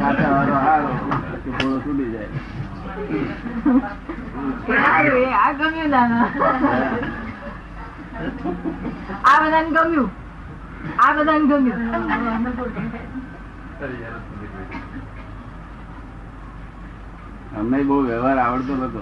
કાચા 0.00 0.30
વાળો 0.34 0.56
હારો 0.66 0.90
થોડો 1.44 1.76
છૂટી 1.84 2.10
જાય. 2.14 2.30
આ 5.42 5.50
ગમ્યું 5.58 5.90
દાદા 5.94 6.26
આ 9.30 9.36
બધાને 9.42 9.70
ગમ્યું. 9.76 10.10
આ 11.04 11.12
બધાને 11.16 11.46
ગમ્યું. 11.50 11.80
અમને 17.60 17.78
બહુ 17.88 17.96
વ્યવહાર 18.08 18.38
આવડતો 18.38 18.74
નતો. 18.80 19.00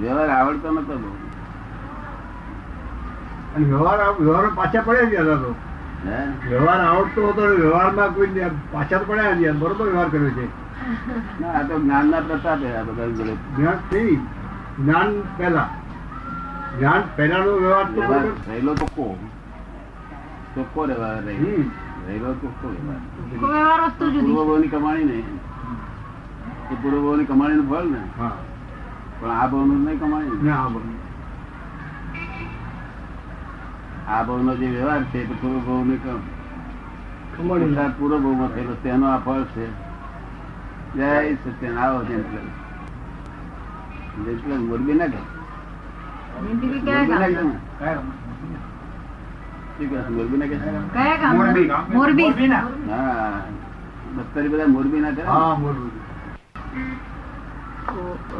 વ્યવહાર 0.00 0.30
આવડતો 0.30 0.68
નતો 0.72 0.94
બહુ. 1.02 1.10
અને 3.54 3.64
વ્યવહાર 3.66 3.98
વ્યવહાર 4.20 4.46
પાછા 4.56 4.82
પડ્યા 4.86 5.10
ગયા 5.12 5.24
હતા 5.24 5.40
તો. 5.44 5.50
વ્યવહાર 6.48 6.80
આવડતો 6.80 7.20
હતો 7.28 7.42
વ્યવહારમાં 7.62 8.10
કોઈ 8.14 8.50
પાછા 8.72 8.98
તો 8.98 9.04
પડ્યા 9.04 9.34
નથી 9.34 9.52
બરોબર 9.60 9.84
વ્યવહાર 9.84 10.08
કર્યો 10.08 10.32
છે. 10.38 10.46
ના 11.40 11.52
આ 11.58 11.62
તો 11.68 11.74
જ્ઞાનના 11.78 12.20
પ્રતાપે 12.20 12.68
આ 12.76 12.84
બધા 12.84 13.08
જ્ઞાન 13.56 13.78
થઈ 13.90 14.14
જ્ઞાન 14.78 15.10
પહેલા. 15.38 15.68
જ્ઞાન 16.78 17.02
પહેલાનો 17.16 17.52
વ્યવહાર 17.58 17.86
તો 17.86 18.00
વ્યવહાર 18.00 18.76
તો 18.80 18.86
કો 18.96 19.04
ચોખ્ખો 20.54 20.80
વ્યવહાર 20.86 21.18
રહેલો 22.06 22.30
ચોખ્ખો 22.42 22.66
વ્યવહાર. 22.68 23.00
પૂર્વભાવની 23.98 24.68
કમાણી 24.68 25.04
ને 25.04 25.18
એ 26.72 26.74
પૂર્વભાવની 26.82 27.26
કમાણીનું 27.26 27.68
ફળ 27.70 27.86
ને? 27.90 28.00
હા. 28.18 28.32
પણ 29.22 29.30
આ 29.32 29.46
ભાવનું 29.46 29.84
નહીં 29.84 29.98
કમાય 29.98 30.24
ને. 30.24 30.50
આ 30.50 30.68
ભાવ 30.68 30.84
આ 34.08 34.22
ભાવનો 34.24 34.52
જે 34.54 34.66
વ્યવહાર 34.66 35.02
છે 35.04 35.18
તે 35.20 35.34
ને 35.84 35.96
કમ- 35.96 36.22
પૂરો 37.36 37.48
પુરુષાર્થમાં 37.48 38.48
થયેલો 38.48 38.74
તેનો 38.74 39.06
આ 39.06 39.18
ફળ 39.18 39.44
છે. 39.44 39.66
જય 40.94 41.08
સત્યન 41.36 41.78
આવો 41.78 42.02
જેન્ટલ 42.04 42.46
મોરબી 44.68 44.94
ના 44.94 45.06
કે 45.06 45.20
મોરબી 46.32 47.08
ના 47.08 47.26
કે 47.26 47.38
ને? 47.38 47.54
મોરબી 50.10 50.38
ના. 50.38 50.46
કે 50.46 50.56
મોરબી. 51.32 51.68
મોરબી. 51.94 52.28
હા. 52.90 53.42
બધા 54.48 54.66
મોરબી 54.66 55.00
ના 55.00 55.10
કરે 55.10 55.24
હા 55.24 55.54
બરોબર 55.54 56.01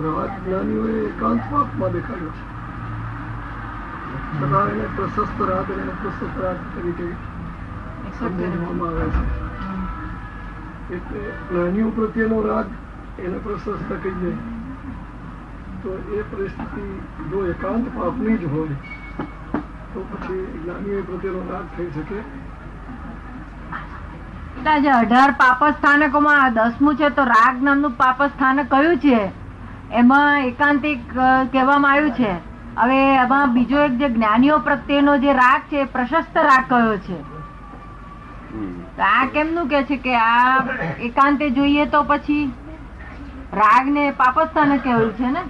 રાજ્ઞાનીઓએ 0.04 0.94
એકાંતમાં 1.08 1.92
દેખાડ્યો 1.92 2.32
છે. 2.38 2.44
એને 4.72 4.86
પ્રશસ્ત 4.96 5.38
અને 5.40 5.74
એને 5.82 5.94
પ્રશસ્ત 6.02 6.36
રાગ 6.42 6.58
તરીકે 6.74 7.08
સંબોધવામાં 8.18 8.94
આવે 9.00 9.06
છે. 9.10 9.24
એટલે 10.96 11.22
જ્ઞાનીઓ 11.50 11.88
પ્રત્યેનો 11.98 12.38
રાગ 12.48 12.68
એને 13.18 13.38
પ્રશસ્ત 13.48 13.90
કહીએ 14.02 14.32
તો 15.82 15.90
એ 16.16 16.22
પરિસ્થિતિ 16.30 16.86
જો 17.30 17.38
એકાંત 17.46 17.86
પાપની 17.98 18.38
જ 18.38 18.44
હોય 18.54 18.76
તો 19.94 20.00
પછી 20.10 20.44
જ્ઞાનીઓ 20.62 21.02
પ્રત્યેનો 21.02 21.42
રાગ 21.52 21.66
થઈ 21.76 21.90
શકે. 21.98 22.18
એટલે 24.62 24.90
અઢાર 24.90 25.30
પાપ 25.38 25.60
સ્થાનકોમાં 25.68 26.54
દસમું 26.54 26.94
છે 26.96 27.08
તો 27.20 27.22
રાગ 27.24 27.62
નામનું 27.62 27.94
પાપ 28.02 28.18
સ્થાનક 28.26 28.74
કયું 28.74 28.98
છે? 28.98 29.20
એમાં 30.00 30.46
એકાંતિક 30.48 31.00
કહેવામાં 31.52 31.92
આવ્યું 31.92 32.14
છે. 32.18 32.32
હવે 32.76 32.98
એમાં 33.22 33.54
બીજો 33.54 33.78
એક 33.84 33.94
જે 34.00 34.08
જ્ઞાનીઓ 34.16 34.58
પ્રત્યેનો 34.68 35.14
જે 35.24 35.32
રાગ 35.38 35.62
છે 35.70 35.86
પ્રશસ્ત 35.94 36.36
રાગ 36.48 36.64
કયો 36.68 36.96
છે? 37.06 37.18
આ 39.08 39.24
કેમનું 39.34 39.68
કે 39.72 39.82
છે 39.90 39.98
કે 40.06 40.14
આ 40.20 40.56
એકાંતે 41.08 41.50
જોઈએ 41.58 41.84
તો 41.96 42.00
પછી 42.10 42.44
રાગ 43.60 43.90
ને 43.96 44.04
પાપસ્થાને 44.22 44.76
કહેવું 44.86 45.12
છે 45.20 45.34
ને? 45.36 45.42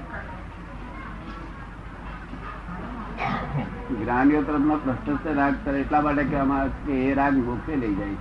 જ્ઞાનીઓ 4.00 4.42
તરફનો 4.50 4.76
પ્રશસ્ત 4.84 5.32
રાગ 5.40 5.72
એટલા 5.78 6.02
માટે 6.08 6.24
કહેવામાં 6.24 6.60
આવે 6.60 6.76
કે 6.86 7.00
એ 7.08 7.16
રાગ 7.22 7.34
મોક્ષે 7.48 7.80
લઈ 7.82 7.94
જાય 7.98 8.16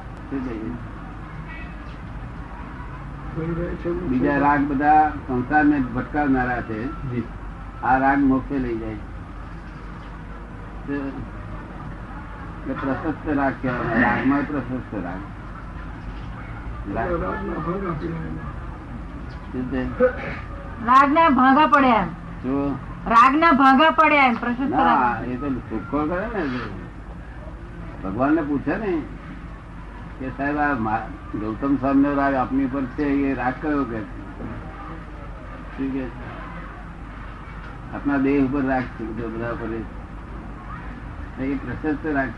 બીજા 3.35 4.37
રાગ 4.39 4.61
બધા 4.69 5.09
સંસારને 5.27 5.77
ભટકાવનારા 5.95 6.61
છે. 6.61 6.79
આ 7.83 7.97
રાગ 7.97 8.19
મોક્ષે 8.31 8.57
લઈ 8.59 8.77
જાય 8.77 8.97
પ્રશસ્ત 12.81 13.29
રાગ 13.37 13.53
કહેવાય. 13.61 14.01
રાગમાં 14.01 14.43
પ્રશસ્ત 14.49 14.91
રાગ. 15.05 15.21
ના 20.85 21.29
ભાંગા 21.29 21.67
પડ્યા 21.67 22.03
એમ. 22.03 22.75
રાગ 23.07 23.33
ના 23.35 23.51
ભાંગા 23.63 23.91
પડ્યા 23.91 24.25
એમ 24.25 24.35
પ્રશસ્ત 24.43 24.75
ના 24.75 25.15
એ 25.31 25.35
તો 25.35 25.47
સુખો 25.69 25.99
કરે 26.11 26.27
ને. 26.35 26.43
ભગવાન 28.03 28.31
ને 28.35 28.41
પૂછે 28.41 28.75
ને. 28.77 28.93
કે 30.21 30.29
સાહેબ, 30.29 30.57
આ 30.57 30.73
ગૌતમ 31.35 31.75
સ્વામી 31.75 32.01
નો 32.01 32.13
રાગ 32.13 32.33
આપની 32.33 32.65
પર 32.65 32.83
છે, 32.85 33.03
એ 33.03 33.33
રાગ 33.33 33.53
કયો 33.61 33.83
કે? 33.83 34.01
આપના 37.93 38.17
દેહ 38.17 38.45
ઉપર 38.45 38.63
રાગ 38.65 38.83
છે, 38.83 39.03
બધો 39.03 39.27
બધા 39.27 39.53
પર 39.53 39.73
એ. 39.73 41.55
પ્રશસ્ત 41.55 42.05
રાગ. 42.05 42.29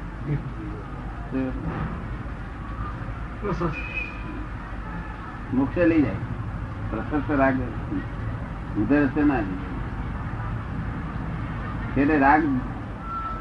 મોક્ષે 5.53 5.85
લઈ 5.85 6.01
જાય. 6.01 6.15
પ્રશસ્ત 6.89 7.31
રાગ 7.31 7.55
ઉધર 8.77 9.03
હશે 9.03 9.23
ના. 9.23 9.41
છેલ્લે 11.97 12.19
રાગ 12.19 12.43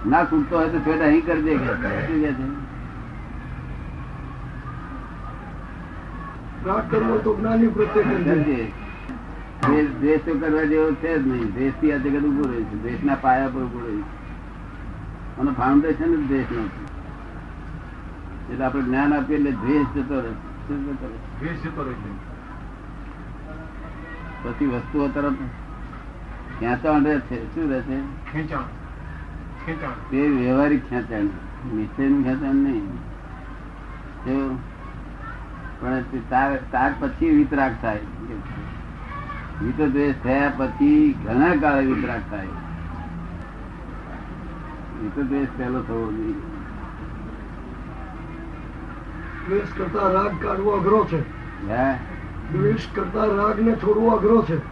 ના 0.06 0.24
છૂટતો 0.24 0.58
હોય 0.58 0.68
તો 0.68 0.78
છેલ્લે 0.78 1.04
અહીં 1.04 1.26
કરજે 1.26 1.56
કે? 1.56 1.66
શું 2.06 2.20
કે 2.22 2.61
રાગ 6.66 6.90
કરવો 6.90 7.18
તો 7.18 7.36
જ્ઞાની 7.36 7.68
પ્રત્યે 7.68 8.02
કરજે 8.02 8.24
કરજે 8.24 8.72
દ્વેષ 9.66 9.86
દ્વેષ 9.86 10.20
તો 10.24 10.38
કરવા 10.38 10.62
જેવો 10.62 10.92
છે 10.92 11.18
જ 11.18 11.28
નહીં. 11.28 11.54
દ્વેષથી 11.54 11.92
આ 11.92 11.96
જગત 11.96 12.22
ઉભું 12.22 12.48
રહ્યું 12.48 12.64
છે. 12.64 12.82
દ્વેષના 12.82 13.14
પાયા 13.14 13.46
પર 13.46 13.52
ઉભું 13.52 13.82
રહ્યું 13.82 14.02
છે. 14.02 15.38
અને 15.38 15.50
ફાઉન્ડેશન 15.50 16.04
જ 16.04 16.28
દ્વેષનું 16.28 16.70
એટલે 18.52 18.64
આપણે 18.64 18.82
જ્ઞાન 18.82 19.14
આપીએ 19.14 19.36
એટલે 19.36 19.52
દ્વેષ 19.52 19.98
જતો 19.98 20.20
રહે 20.20 20.30
દ્વેષ 21.40 21.62
જતો 21.62 21.82
રહે 21.82 21.92
પછી 24.42 24.66
વસ્તુઓ 24.66 25.08
તરફ 25.08 25.32
ખેંચાણ 26.60 27.04
રહે 27.04 27.18
છે. 27.18 27.54
શું 27.54 27.70
રહે 27.70 27.80
છે? 27.80 28.32
ખેંચાણ. 28.32 28.62
ખેંચાણ. 29.66 29.90
તે 30.10 30.28
વ્યવહારિક 30.28 30.90
ખેંચાણ 30.90 31.26
નિશ્ચયનું 31.74 32.24
ખેંચાણ 32.24 32.54
નહીં. 32.54 34.71
પણ 35.82 36.02
તાર 36.30 36.56
તાર 36.56 36.94
પછી 37.00 37.30
વિતરાગ 37.30 37.74
થાય. 37.82 38.00
વિતો 39.62 39.88
દ્વેષ 39.88 40.14
થયા 40.24 40.52
પછી 40.56 41.14
ઘણા 41.26 41.56
કાળે 41.60 41.86
વિતરાગ 41.86 42.20
થાય. 42.30 42.46
વિતો 45.02 45.22
દ્વેષ 45.22 45.48
પહેલો 45.58 45.82
થવો 45.82 46.12
જોઈએ. 46.12 46.32
દ્વેષ 49.48 49.78
કરતા 49.78 50.08
રાગ 50.08 50.44
કાઢવો 50.44 50.70
અઘરો 50.70 51.04
છે. 51.04 51.20
હે? 51.68 51.94
દ્વેષ 52.52 52.86
કરતા 52.94 53.24
રાગ 53.24 53.60
ને 53.60 53.72
છોડવો 53.72 54.08
અઘરો 54.08 54.42
છે. 54.42 54.71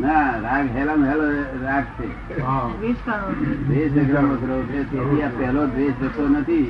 ના 0.00 0.38
રાગ 0.42 0.66
હેલામ 0.76 1.00
હેલો 1.04 1.26
રાગ 1.62 1.84
છે. 1.96 2.06
દ્વેષ 3.66 3.96
અઘરામ 4.02 4.28
અઘરો 4.34 4.56
છે. 4.62 4.80
તેથી 4.90 5.22
આ 5.22 5.30
પહેલો 5.38 5.62
દ્વેષ 5.66 5.96
જતો 6.02 6.28
નથી. 6.28 6.68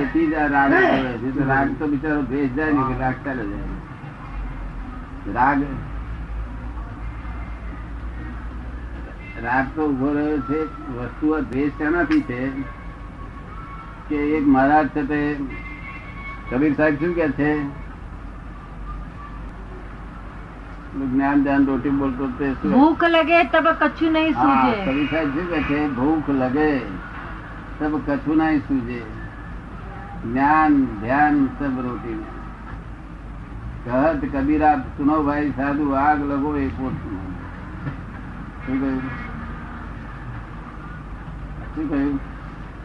એથી 0.00 0.26
જ 0.26 0.34
આ 0.34 0.46
રાગ 0.46 0.72
છે. 0.72 1.30
તો 1.36 1.42
રાગ 1.46 1.68
તો 1.78 1.84
બિચારો 1.86 2.20
દ્વેષ 2.22 2.50
જાય 2.56 2.72
ને 2.72 2.82
રાગ 3.00 3.16
ચાલે 3.24 3.44
જાય 3.52 3.78
રાગ 5.34 5.60
રાગ 9.42 9.66
તો 9.74 9.82
ઊભો 9.88 10.08
રહ્યો 10.12 10.38
છે. 10.38 10.60
વસ્તુઓ 10.96 11.36
દ્વેષ 11.40 11.72
શેનાથી 11.78 12.22
છે 12.22 12.40
કે 14.08 14.18
એક 14.38 14.44
મહારાજ 14.46 14.86
છે 14.88 15.02
તે 15.12 15.20
કબીર 16.50 16.72
સાહેબ 16.74 16.94
શું 16.98 17.12
કે 17.14 17.26
છે? 17.38 17.52
જ્ઞાન 20.92 21.42
ધ્યાન 21.44 21.66
રોટી 21.66 21.90
બોલતો 21.98 22.26
તે 22.38 22.46
ભૂખ 22.62 23.04
લગે 23.08 23.38
તબ 23.52 23.66
કચ્છું 23.80 24.12
નહીં 24.12 24.34
સૂજે. 24.34 24.72
કવિ 24.86 25.04
સાહેબ 25.10 25.28
શું 25.34 25.46
કહે 25.50 25.60
છે 25.68 25.78
ભૂખ 25.98 26.28
લગે 26.28 26.70
તબ 27.78 27.92
કછું 28.06 28.36
નહીં 28.36 28.62
સૂજે. 28.68 29.00
જ્ઞાન 30.24 30.72
ધ્યાન 31.02 31.36
સબ 31.58 31.76
રોટી 31.86 32.20
કહત 33.84 34.22
કબીરા 34.32 34.76
સુનો 34.96 35.16
ભાઈ 35.28 35.52
સાધુ 35.58 35.84
આગ 36.00 36.18
લગો 36.30 36.50
એ 36.56 36.66
પોત 36.80 36.94
શું 38.64 38.76
કહ્યું? 38.80 39.00
શું 41.74 41.86
કહ્યું? 41.88 42.16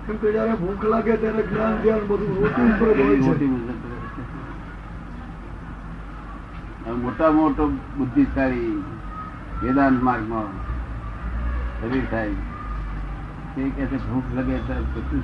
કે 0.05 0.55
ભૂખ 0.61 0.83
લાગે 0.93 1.13
ત્યારે 1.21 1.43
જ્ઞાન 1.49 1.75
ધ્યાન 1.81 2.03
બધું 2.09 2.31
રોટી 2.41 2.67
ઉપર 2.69 2.87
હોય 3.01 3.17
છે 3.17 3.45
મુદત 3.53 3.69
રહે 3.89 3.97
છે. 4.15 4.23
હવે 6.84 6.84
મોટા 6.95 7.31
મોટો 7.31 7.67
બુદ્ધિશાળી 7.69 8.83
વેદાંત 9.63 10.03
માર્ગમાં 10.03 10.51
શરીર 11.81 12.05
થાય 12.11 12.29
તે 13.55 13.69
કે 13.69 13.85
છે, 13.85 13.97
ભૂખ 14.07 14.29
લગે 14.35 14.57
તો 14.57 14.73
બધું 14.73 15.23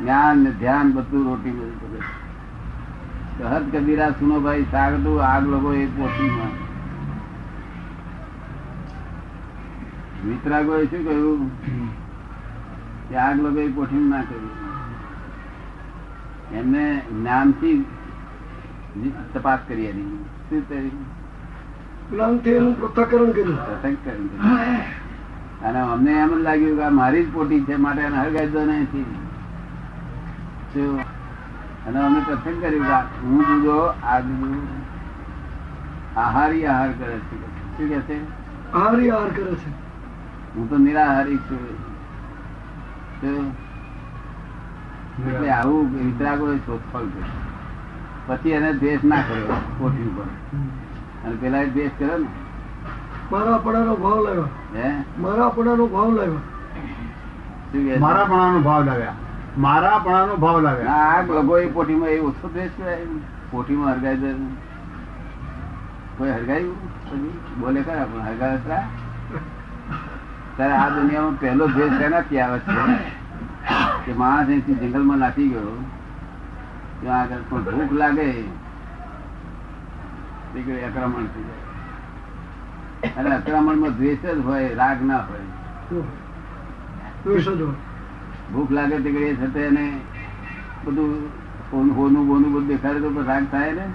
જ્ઞાન 0.00 0.38
ને 0.38 0.50
ધ્યાન 0.50 0.92
બધું 0.92 1.24
રોટી 1.26 1.50
બધું 1.50 1.80
કરે. 1.80 3.46
હદ 3.48 3.76
કબીરા 3.76 4.10
સુનો 4.10 4.40
ભાઈ 4.40 4.62
સાગડું 4.70 5.22
આગ 5.22 5.48
લગો 5.48 5.72
એ 5.72 5.86
પોતીમાં 5.86 6.64
એ 10.28 10.86
શું 10.86 11.04
કહ્યું? 11.04 11.50
કે 13.08 13.16
આગ 13.16 13.40
લોકોએ 13.40 13.68
પોઠીનું 13.68 14.08
ના 14.08 14.22
કર્યું. 14.22 14.54
એમને 16.52 17.02
જ્ઞાનથી 17.20 17.84
તપાસ 19.32 19.60
કરી 19.66 19.86
એની 19.86 20.18
શું 20.48 20.62
કરી 20.66 20.92
જ્ઞાનથી 22.10 22.54
એનું 22.54 22.74
પૃથ્થકરણ 22.74 23.32
કર્યું 23.32 23.58
સત્સંગ 23.62 23.96
કરી 24.02 24.28
અને 25.62 25.78
અમને 25.80 26.12
એમ 26.16 26.30
જ 26.30 26.40
લાગ્યું 26.40 26.78
કે 26.78 26.90
મારી 26.92 27.22
જ 27.22 27.28
પોટી 27.30 27.64
છે 27.64 27.78
માટે 27.78 28.02
એને 28.02 28.16
હળગાઈ 28.16 28.64
નથી 28.76 29.06
અને 31.86 31.98
અમે 32.00 32.20
પ્રસંગ 32.20 32.58
કર્યું 32.60 32.84
કે 32.84 32.98
હું 33.22 33.40
જુદો 33.46 33.78
આ 34.04 34.18
જુદો 34.22 34.50
આહારી 36.16 36.66
આહાર 36.66 36.92
કરે 36.94 37.16
છે 37.22 37.36
શું 37.72 37.88
કે 37.88 37.98
છે 38.06 38.20
આહારી 38.74 39.10
આહાર 39.10 39.32
કરે 39.32 39.56
છે 39.56 39.72
હું 40.54 40.68
તો 40.68 40.76
નિરાહારી 40.78 41.40
છું 41.46 41.64
એટલે 45.24 45.48
આવું 45.52 45.90
વિતરાગો 45.96 46.52
શોધખોળ 46.60 47.10
કરી 47.10 47.43
પછી 48.26 48.50
એને 48.50 48.72
દ્વેષ 48.72 49.04
ના 49.04 49.16
કર્યો 49.16 49.46
કોઠી 49.78 50.02
ઉપર. 50.02 50.22
અને 51.24 51.36
પેલા 51.40 51.64
દ્વેષ 51.64 51.90
કર્યો 51.98 52.18
ને. 52.18 52.26
મારા 53.32 53.58
પડાનો 53.58 53.96
ભાવ 53.96 54.20
લાવ્યો 54.20 54.48
હે? 54.74 54.92
મારા 55.18 55.48
પડાનો 55.48 55.86
ભાવ 55.86 56.12
લાવ્યો 56.12 56.38
મારા 58.00 58.24
પણ 58.24 58.58
છે? 58.58 58.64
ભાવ 58.64 58.84
લાવ્યા 58.84 59.12
મારાપણાનો 59.58 60.36
ભાવ 60.36 60.60
લાવ્યા 60.60 60.92
આ 60.92 61.22
એ 61.58 61.66
પોટીમાં 61.66 62.08
એ 62.08 62.18
ઓછો 62.18 62.48
દ્વેષ 62.48 62.70
કરાય 62.78 62.96
પોટીમાં 63.50 63.92
હરગાઈ 63.92 64.16
દે. 64.16 64.32
કોઈ 66.18 66.30
હરગાયું? 66.30 66.76
બોલે 67.60 67.82
ખરા 67.82 68.04
પણ 68.04 68.20
હરગાવે 68.20 68.56
ખરા? 68.56 68.86
ત્યારે 70.56 70.72
આ 70.72 70.88
દુનિયામાં 70.88 71.40
પહેલો 71.40 71.66
દ્વેષ 71.66 72.00
એનાથી 72.00 72.40
આવે 72.40 72.58
છે. 72.58 72.96
કે 74.06 74.12
માણસ 74.12 74.46
અહીંથી 74.46 74.74
જંગલમાં 74.74 75.18
નાખી 75.18 75.48
ગયો. 75.48 75.84
ત્યાં 77.04 77.20
આગળ 77.20 77.42
પણ 77.50 77.64
ભૂખ 77.64 77.92
લાગે 77.92 78.28
આક્રમણ 80.88 81.26
થઈ 81.26 81.44
જાય. 81.44 81.62
અને 83.16 83.30
આક્રમણમાં 83.36 83.96
દ્વેષ 83.96 84.26
જ 84.26 84.38
હોય 84.44 84.74
રાગ 84.74 85.04
ના 85.06 85.20
હોય. 85.20 85.46
ભૂખ 88.52 88.70
લાગે 88.70 88.96
તે 88.96 89.10
ઘડીએ 89.10 89.34
છતાં 89.34 89.62
એને 89.62 89.84
બધું 90.84 91.12
હોનું 91.72 92.26
બોનું 92.26 92.50
બધું 92.52 92.66
દેખાડે 92.66 93.00
તો 93.00 93.22
રાગ 93.26 93.44
થાય 93.50 93.72
ને? 93.72 93.86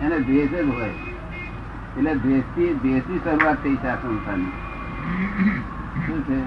એને 0.00 0.18
દ્વેષ 0.20 0.50
જ 0.50 0.68
હોય. 0.68 0.92
એટલે 1.96 2.14
દ્વેષથી 2.14 2.74
દ્વેષથી 2.74 3.18
શરૂઆત 3.18 3.62
થઈ 3.62 3.76
છે 3.76 3.88
આ 3.88 3.96
સંસ્થાની 3.96 4.52
શું 6.06 6.22
છે? 6.28 6.38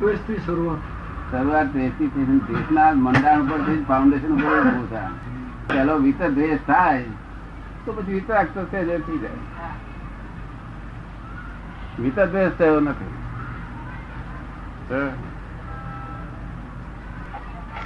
દ્વેષથી 0.00 0.38
શરૂઆત. 0.46 0.95
શરૂઆત 1.30 1.68
દ્વેષથી 1.72 2.08
થઈ 2.14 2.24
દ્વેષના 2.48 2.90
મંડાણ 3.04 3.46
પર 3.48 3.60
ફાઉન્ડેશન 3.88 4.32
ઉપર 4.34 4.56
ઉભું 4.58 4.86
થાય. 4.90 5.12
પેલો 5.70 5.94
વિતર 5.98 6.30
દ્વેષ 6.30 6.60
થાય, 6.66 7.04
તો 7.84 7.92
પછી 7.92 8.14
વિતરાગ 8.14 8.46
તો 8.54 8.62
થઈ 8.72 8.84
જાય. 8.86 9.40
વિતર 12.00 12.26
દ્વેષ 12.26 12.52
થયો 12.58 12.80
નથી. 12.80 13.14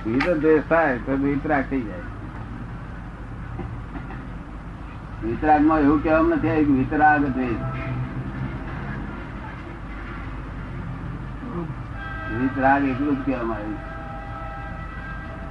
વિતર 0.06 0.36
દ્વેષ 0.38 0.64
થાય, 0.68 0.98
તો 0.98 1.12
વિતરાક 1.24 1.64
થઈ 1.70 1.82
જાય. 1.82 2.06
વિતરાગમાં 5.24 5.80
એવું 5.80 6.02
કહેવામાં 6.02 6.38
નથી 6.38 6.50
આવ્યું 6.50 6.78
વિતરાગ 6.78 7.24
દ્વેષ 7.38 7.60
વિતરાગ 12.40 12.84
એટલું 12.84 13.16
જ 13.16 13.22
કહેવામાં 13.24 13.56
આવ્યું 13.56 13.78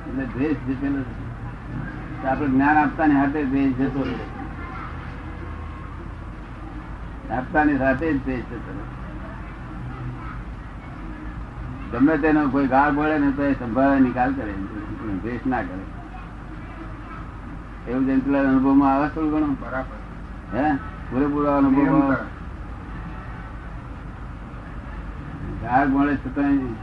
એટલે 0.07 0.25
દ્વેષ 0.25 0.59
જે 0.67 0.73
પેલો 0.73 1.01
તો 2.21 2.27
આપણે 2.27 2.47
જ્ઞાન 2.47 2.77
આપતાની 2.77 3.15
હાથે 3.15 3.45
દ્વેષ 3.45 3.73
જતો 3.79 4.03
રહે 4.03 4.15
આપતાની 7.35 7.77
સાથે 7.77 8.13
જ 8.13 8.17
દ્વેષ 8.23 8.45
જતો 8.45 8.71
રહે 8.71 8.83
ગમે 11.91 12.17
તેનો 12.17 12.49
કોઈ 12.49 12.67
ગાળ 12.67 12.91
બોલે 12.93 13.19
ને 13.19 13.31
તો 13.31 13.43
એ 13.43 13.53
સંભાળે 13.53 13.99
નિકાલ 13.99 14.33
કરે. 14.33 14.53
દ્વેષ 15.23 15.45
ના 15.45 15.61
કરે. 15.61 15.83
એવું 17.87 18.05
જંતુલાલ 18.05 18.45
અનુભવમાં 18.45 18.93
આવે 18.93 19.07
થોડું 19.07 19.31
ઘણું? 19.31 19.55
બરાબર. 19.59 19.95
હે? 20.53 20.65
પૂરેપૂરો 21.09 21.57
અનુભવમાં 21.57 22.11
આવે? 22.11 22.27
ગાળ 25.69 25.87
મળે 25.87 26.15
છતાં 26.15 26.75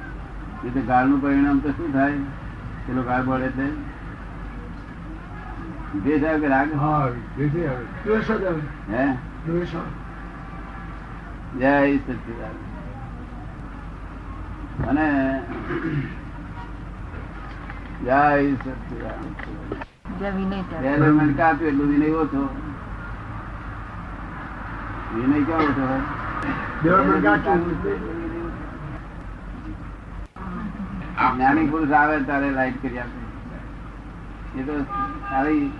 એટલે 0.65 0.81
ગાળ 0.81 0.83
ગાળનું 0.83 1.21
પરિણામ 1.21 1.59
તો 1.59 1.71
શું 1.71 1.93
થાય? 1.93 2.19
પેલો 2.87 3.03
ગાળ 3.03 3.25
મળે 3.25 3.47
એટલે? 3.47 3.71
દ્વેષ 5.97 6.25
આવે 6.25 6.41
કે 6.41 6.49
રાગ? 6.49 6.75
હા 6.75 7.11
જય 11.59 11.99
સચિદાન 11.99 12.57
અને 14.89 15.43
જય 18.01 18.55
સચિદાન 18.55 19.37
વિનય 20.37 20.65
એલિમેન્ટ 20.93 21.63
એટલું 21.63 21.89
વિનય 21.89 22.17
ઓછો 22.17 22.49
વિનય 25.15 25.45
કેવો 25.45 25.63
ઓછો 25.63 25.83
હોય 25.83 26.03
જ્ઞાની 31.17 31.67
પુરુષ 31.67 31.91
આવે 31.91 32.17
ત્યારે 32.23 32.51
લાઈટ 32.51 32.83
કરી 32.83 32.99
આપે. 32.99 34.61
એ 34.61 34.63
તો 34.63 34.75
સારી 35.31 35.73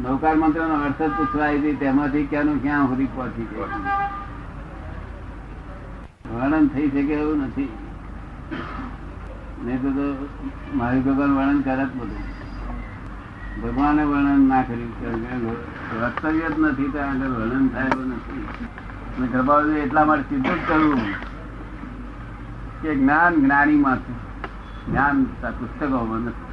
નૌકાર 0.00 0.34
મંત્ર 0.36 0.60
નો 0.60 0.74
અર્થ 0.74 1.02
જ 1.02 1.10
પૂછવા 1.10 1.46
આવી 1.46 1.74
તેમાંથી 1.74 2.26
ક્યાંનું 2.26 2.62
ક્યાં 2.62 2.88
સુધી 2.88 3.04
પહોંચી 3.04 3.46
ગઈ 3.50 3.68
વર્ણન 6.34 6.66
થઈ 6.66 6.88
શકે 6.88 7.14
એવું 7.14 7.38
નથી. 7.42 7.70
નહીં 9.64 9.82
તો 9.82 10.28
મારી 10.74 11.00
ભગવાન 11.00 11.32
વર્ણન 11.36 11.60
કરે 11.60 11.84
જ 11.84 11.90
બધું. 11.96 12.22
ભગવાને 13.62 14.04
વર્ણન 14.04 14.48
ના 14.48 14.62
કર્યું 14.62 14.92
કર્તવ્ય 15.90 16.48
જ 16.48 16.58
નથી, 16.58 16.90
તો 16.92 16.98
આગળ 16.98 17.28
વર્ણન 17.28 17.68
થાય 17.68 17.86
એવું 17.86 18.08
નથી. 18.08 19.28
ગરબાવી 19.32 19.78
એટલા 19.78 20.04
માટે 20.04 20.22
સિદ્ધ 20.22 20.46
જ 20.46 20.58
કરવું 20.68 21.00
કે 22.82 22.90
જ્ઞાન 22.94 23.34
જ્ઞાની 23.34 23.76
માં 23.76 23.96
છે 23.96 24.29
જ્ઞાન 24.90 25.18
પુસ્તકોમાં 25.40 26.24
નથી 26.24 26.48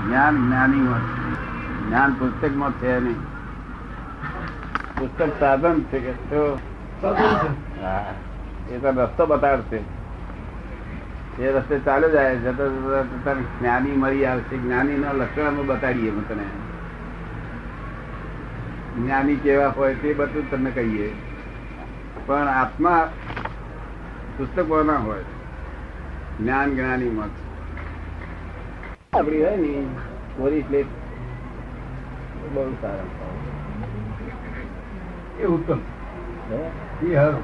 જ્ઞાન 0.00 0.36
જ્ઞાની 0.36 0.84
જ્ઞાન 1.80 2.12
પુસ્તકમાં 2.14 2.74
છે 2.80 3.00
નહીં 3.00 3.22
પુસ્તક 4.96 5.32
સાધન 5.40 5.78
છે 5.90 5.98
કે 6.00 6.12
એ 8.68 8.76
તો 8.78 8.90
રસ્તો 8.92 9.26
બતાડશે 9.26 9.80
એ 11.38 11.52
રસ્તે 11.52 11.76
ચાલુ 11.80 12.08
જાય 12.08 12.36
જતા 12.36 12.68
જતા 13.08 13.36
જ્ઞાની 13.38 13.96
મળી 13.96 14.26
આવશે 14.26 14.58
જ્ઞાની 14.58 14.98
ના 14.98 15.14
લક્ષણ 15.14 15.48
અમે 15.48 15.62
બતાડીએ 15.64 16.10
અમે 16.10 16.22
તને 16.24 16.46
જ્ઞાની 18.94 19.36
કેવા 19.38 19.72
હોય 19.72 19.94
તે 19.96 20.14
બધું 20.14 20.46
તમને 20.46 20.70
કહીએ 20.72 21.08
પણ 22.26 22.48
આત્મા 22.54 23.02
પુસ્તકો 24.40 24.82
ના 24.82 24.96
હોય. 24.96 25.24
જ્ઞાન 26.40 26.74
જ્ઞાની 26.74 27.08
મત. 27.08 27.30
આપડી 29.12 29.44
હોય 29.44 29.56
ને 29.56 29.84
કોરી 30.36 30.62
પ્લેટ 30.62 30.86
બહુ 32.54 32.76
સારા. 32.80 33.04
એ 35.40 35.44
ઉત્તમ? 35.44 35.78
એ 37.06 37.16
હારું 37.16 37.42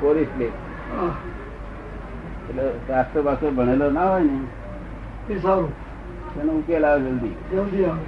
કોરી 0.00 0.24
પ્લેટ 0.24 0.52
એટલે 2.48 2.62
શાસ્ત્ર 2.86 3.22
બાસ્ત્ર 3.22 3.50
ભણેલો 3.50 3.90
ના 3.90 4.10
હોય 4.10 4.22
ને 4.22 5.34
એ 5.34 5.38
સારું. 5.38 5.72
એનો 6.42 6.52
ઉકેલ 6.52 6.86
આવે 6.86 7.00
જલ્દી. 7.00 7.36
જલ્દી 7.52 7.84
આવે. 7.84 8.06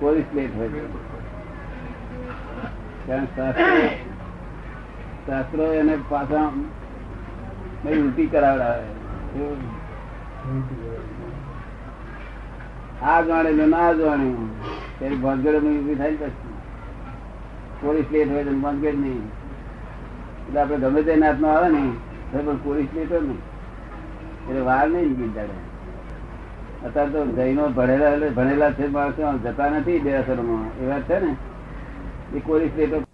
કોરી 0.00 0.22
પ્લેટ 0.22 0.56
હોય. 0.56 0.68
ત્યાં 3.06 3.26
શાસ્ત્રો 3.36 4.07
શાસ્ત્રો 5.28 5.64
એને 5.78 5.94
પાછા 6.10 6.50
ઉલટી 7.86 8.28
કરાવડાવે? 8.32 8.86
આ 13.08 13.18
જાણેલું 13.26 13.68
ના 13.74 13.90
જાણે. 13.98 14.28
ત્યારે 14.98 15.16
ભાનગડ 15.24 15.56
ઊભી 15.70 15.98
થાય 16.00 16.16
પછી. 16.20 16.54
પોલીસ 17.80 18.08
લેટ 18.12 18.30
હોય 18.32 18.44
તો 18.44 18.54
ભાનગડ 18.62 18.96
નહીં 19.02 19.24
એટલે 20.46 20.60
આપણે 20.60 20.78
ગમે 20.84 21.00
તે 21.08 21.16
નાતનો 21.16 21.48
આવે 21.48 21.68
ને, 21.74 21.82
તો 22.30 22.36
પણ 22.46 22.58
પોલીસ 22.64 22.88
લેટ 22.96 23.12
હોય 23.12 23.22
ને. 23.26 23.36
એટલે 24.48 24.62
વાર 24.70 24.86
નહીં 24.94 25.12
બીજાડે 25.18 25.56
અત્યારે 26.86 27.10
તો 27.12 27.20
જૈનો 27.36 27.68
ભણેલા 27.76 28.32
ભણેલા 28.38 28.72
છે 28.80 28.84
માણસો, 28.96 29.22
જતા 29.44 29.70
નથી 29.74 30.00
દેરાસરોમાં 30.06 30.66
એવા 30.82 31.00
છે 31.10 31.16
ને? 31.26 31.32
એ 32.36 32.38
પોલીસ 32.48 32.70
સ્ટેટો 32.72 33.07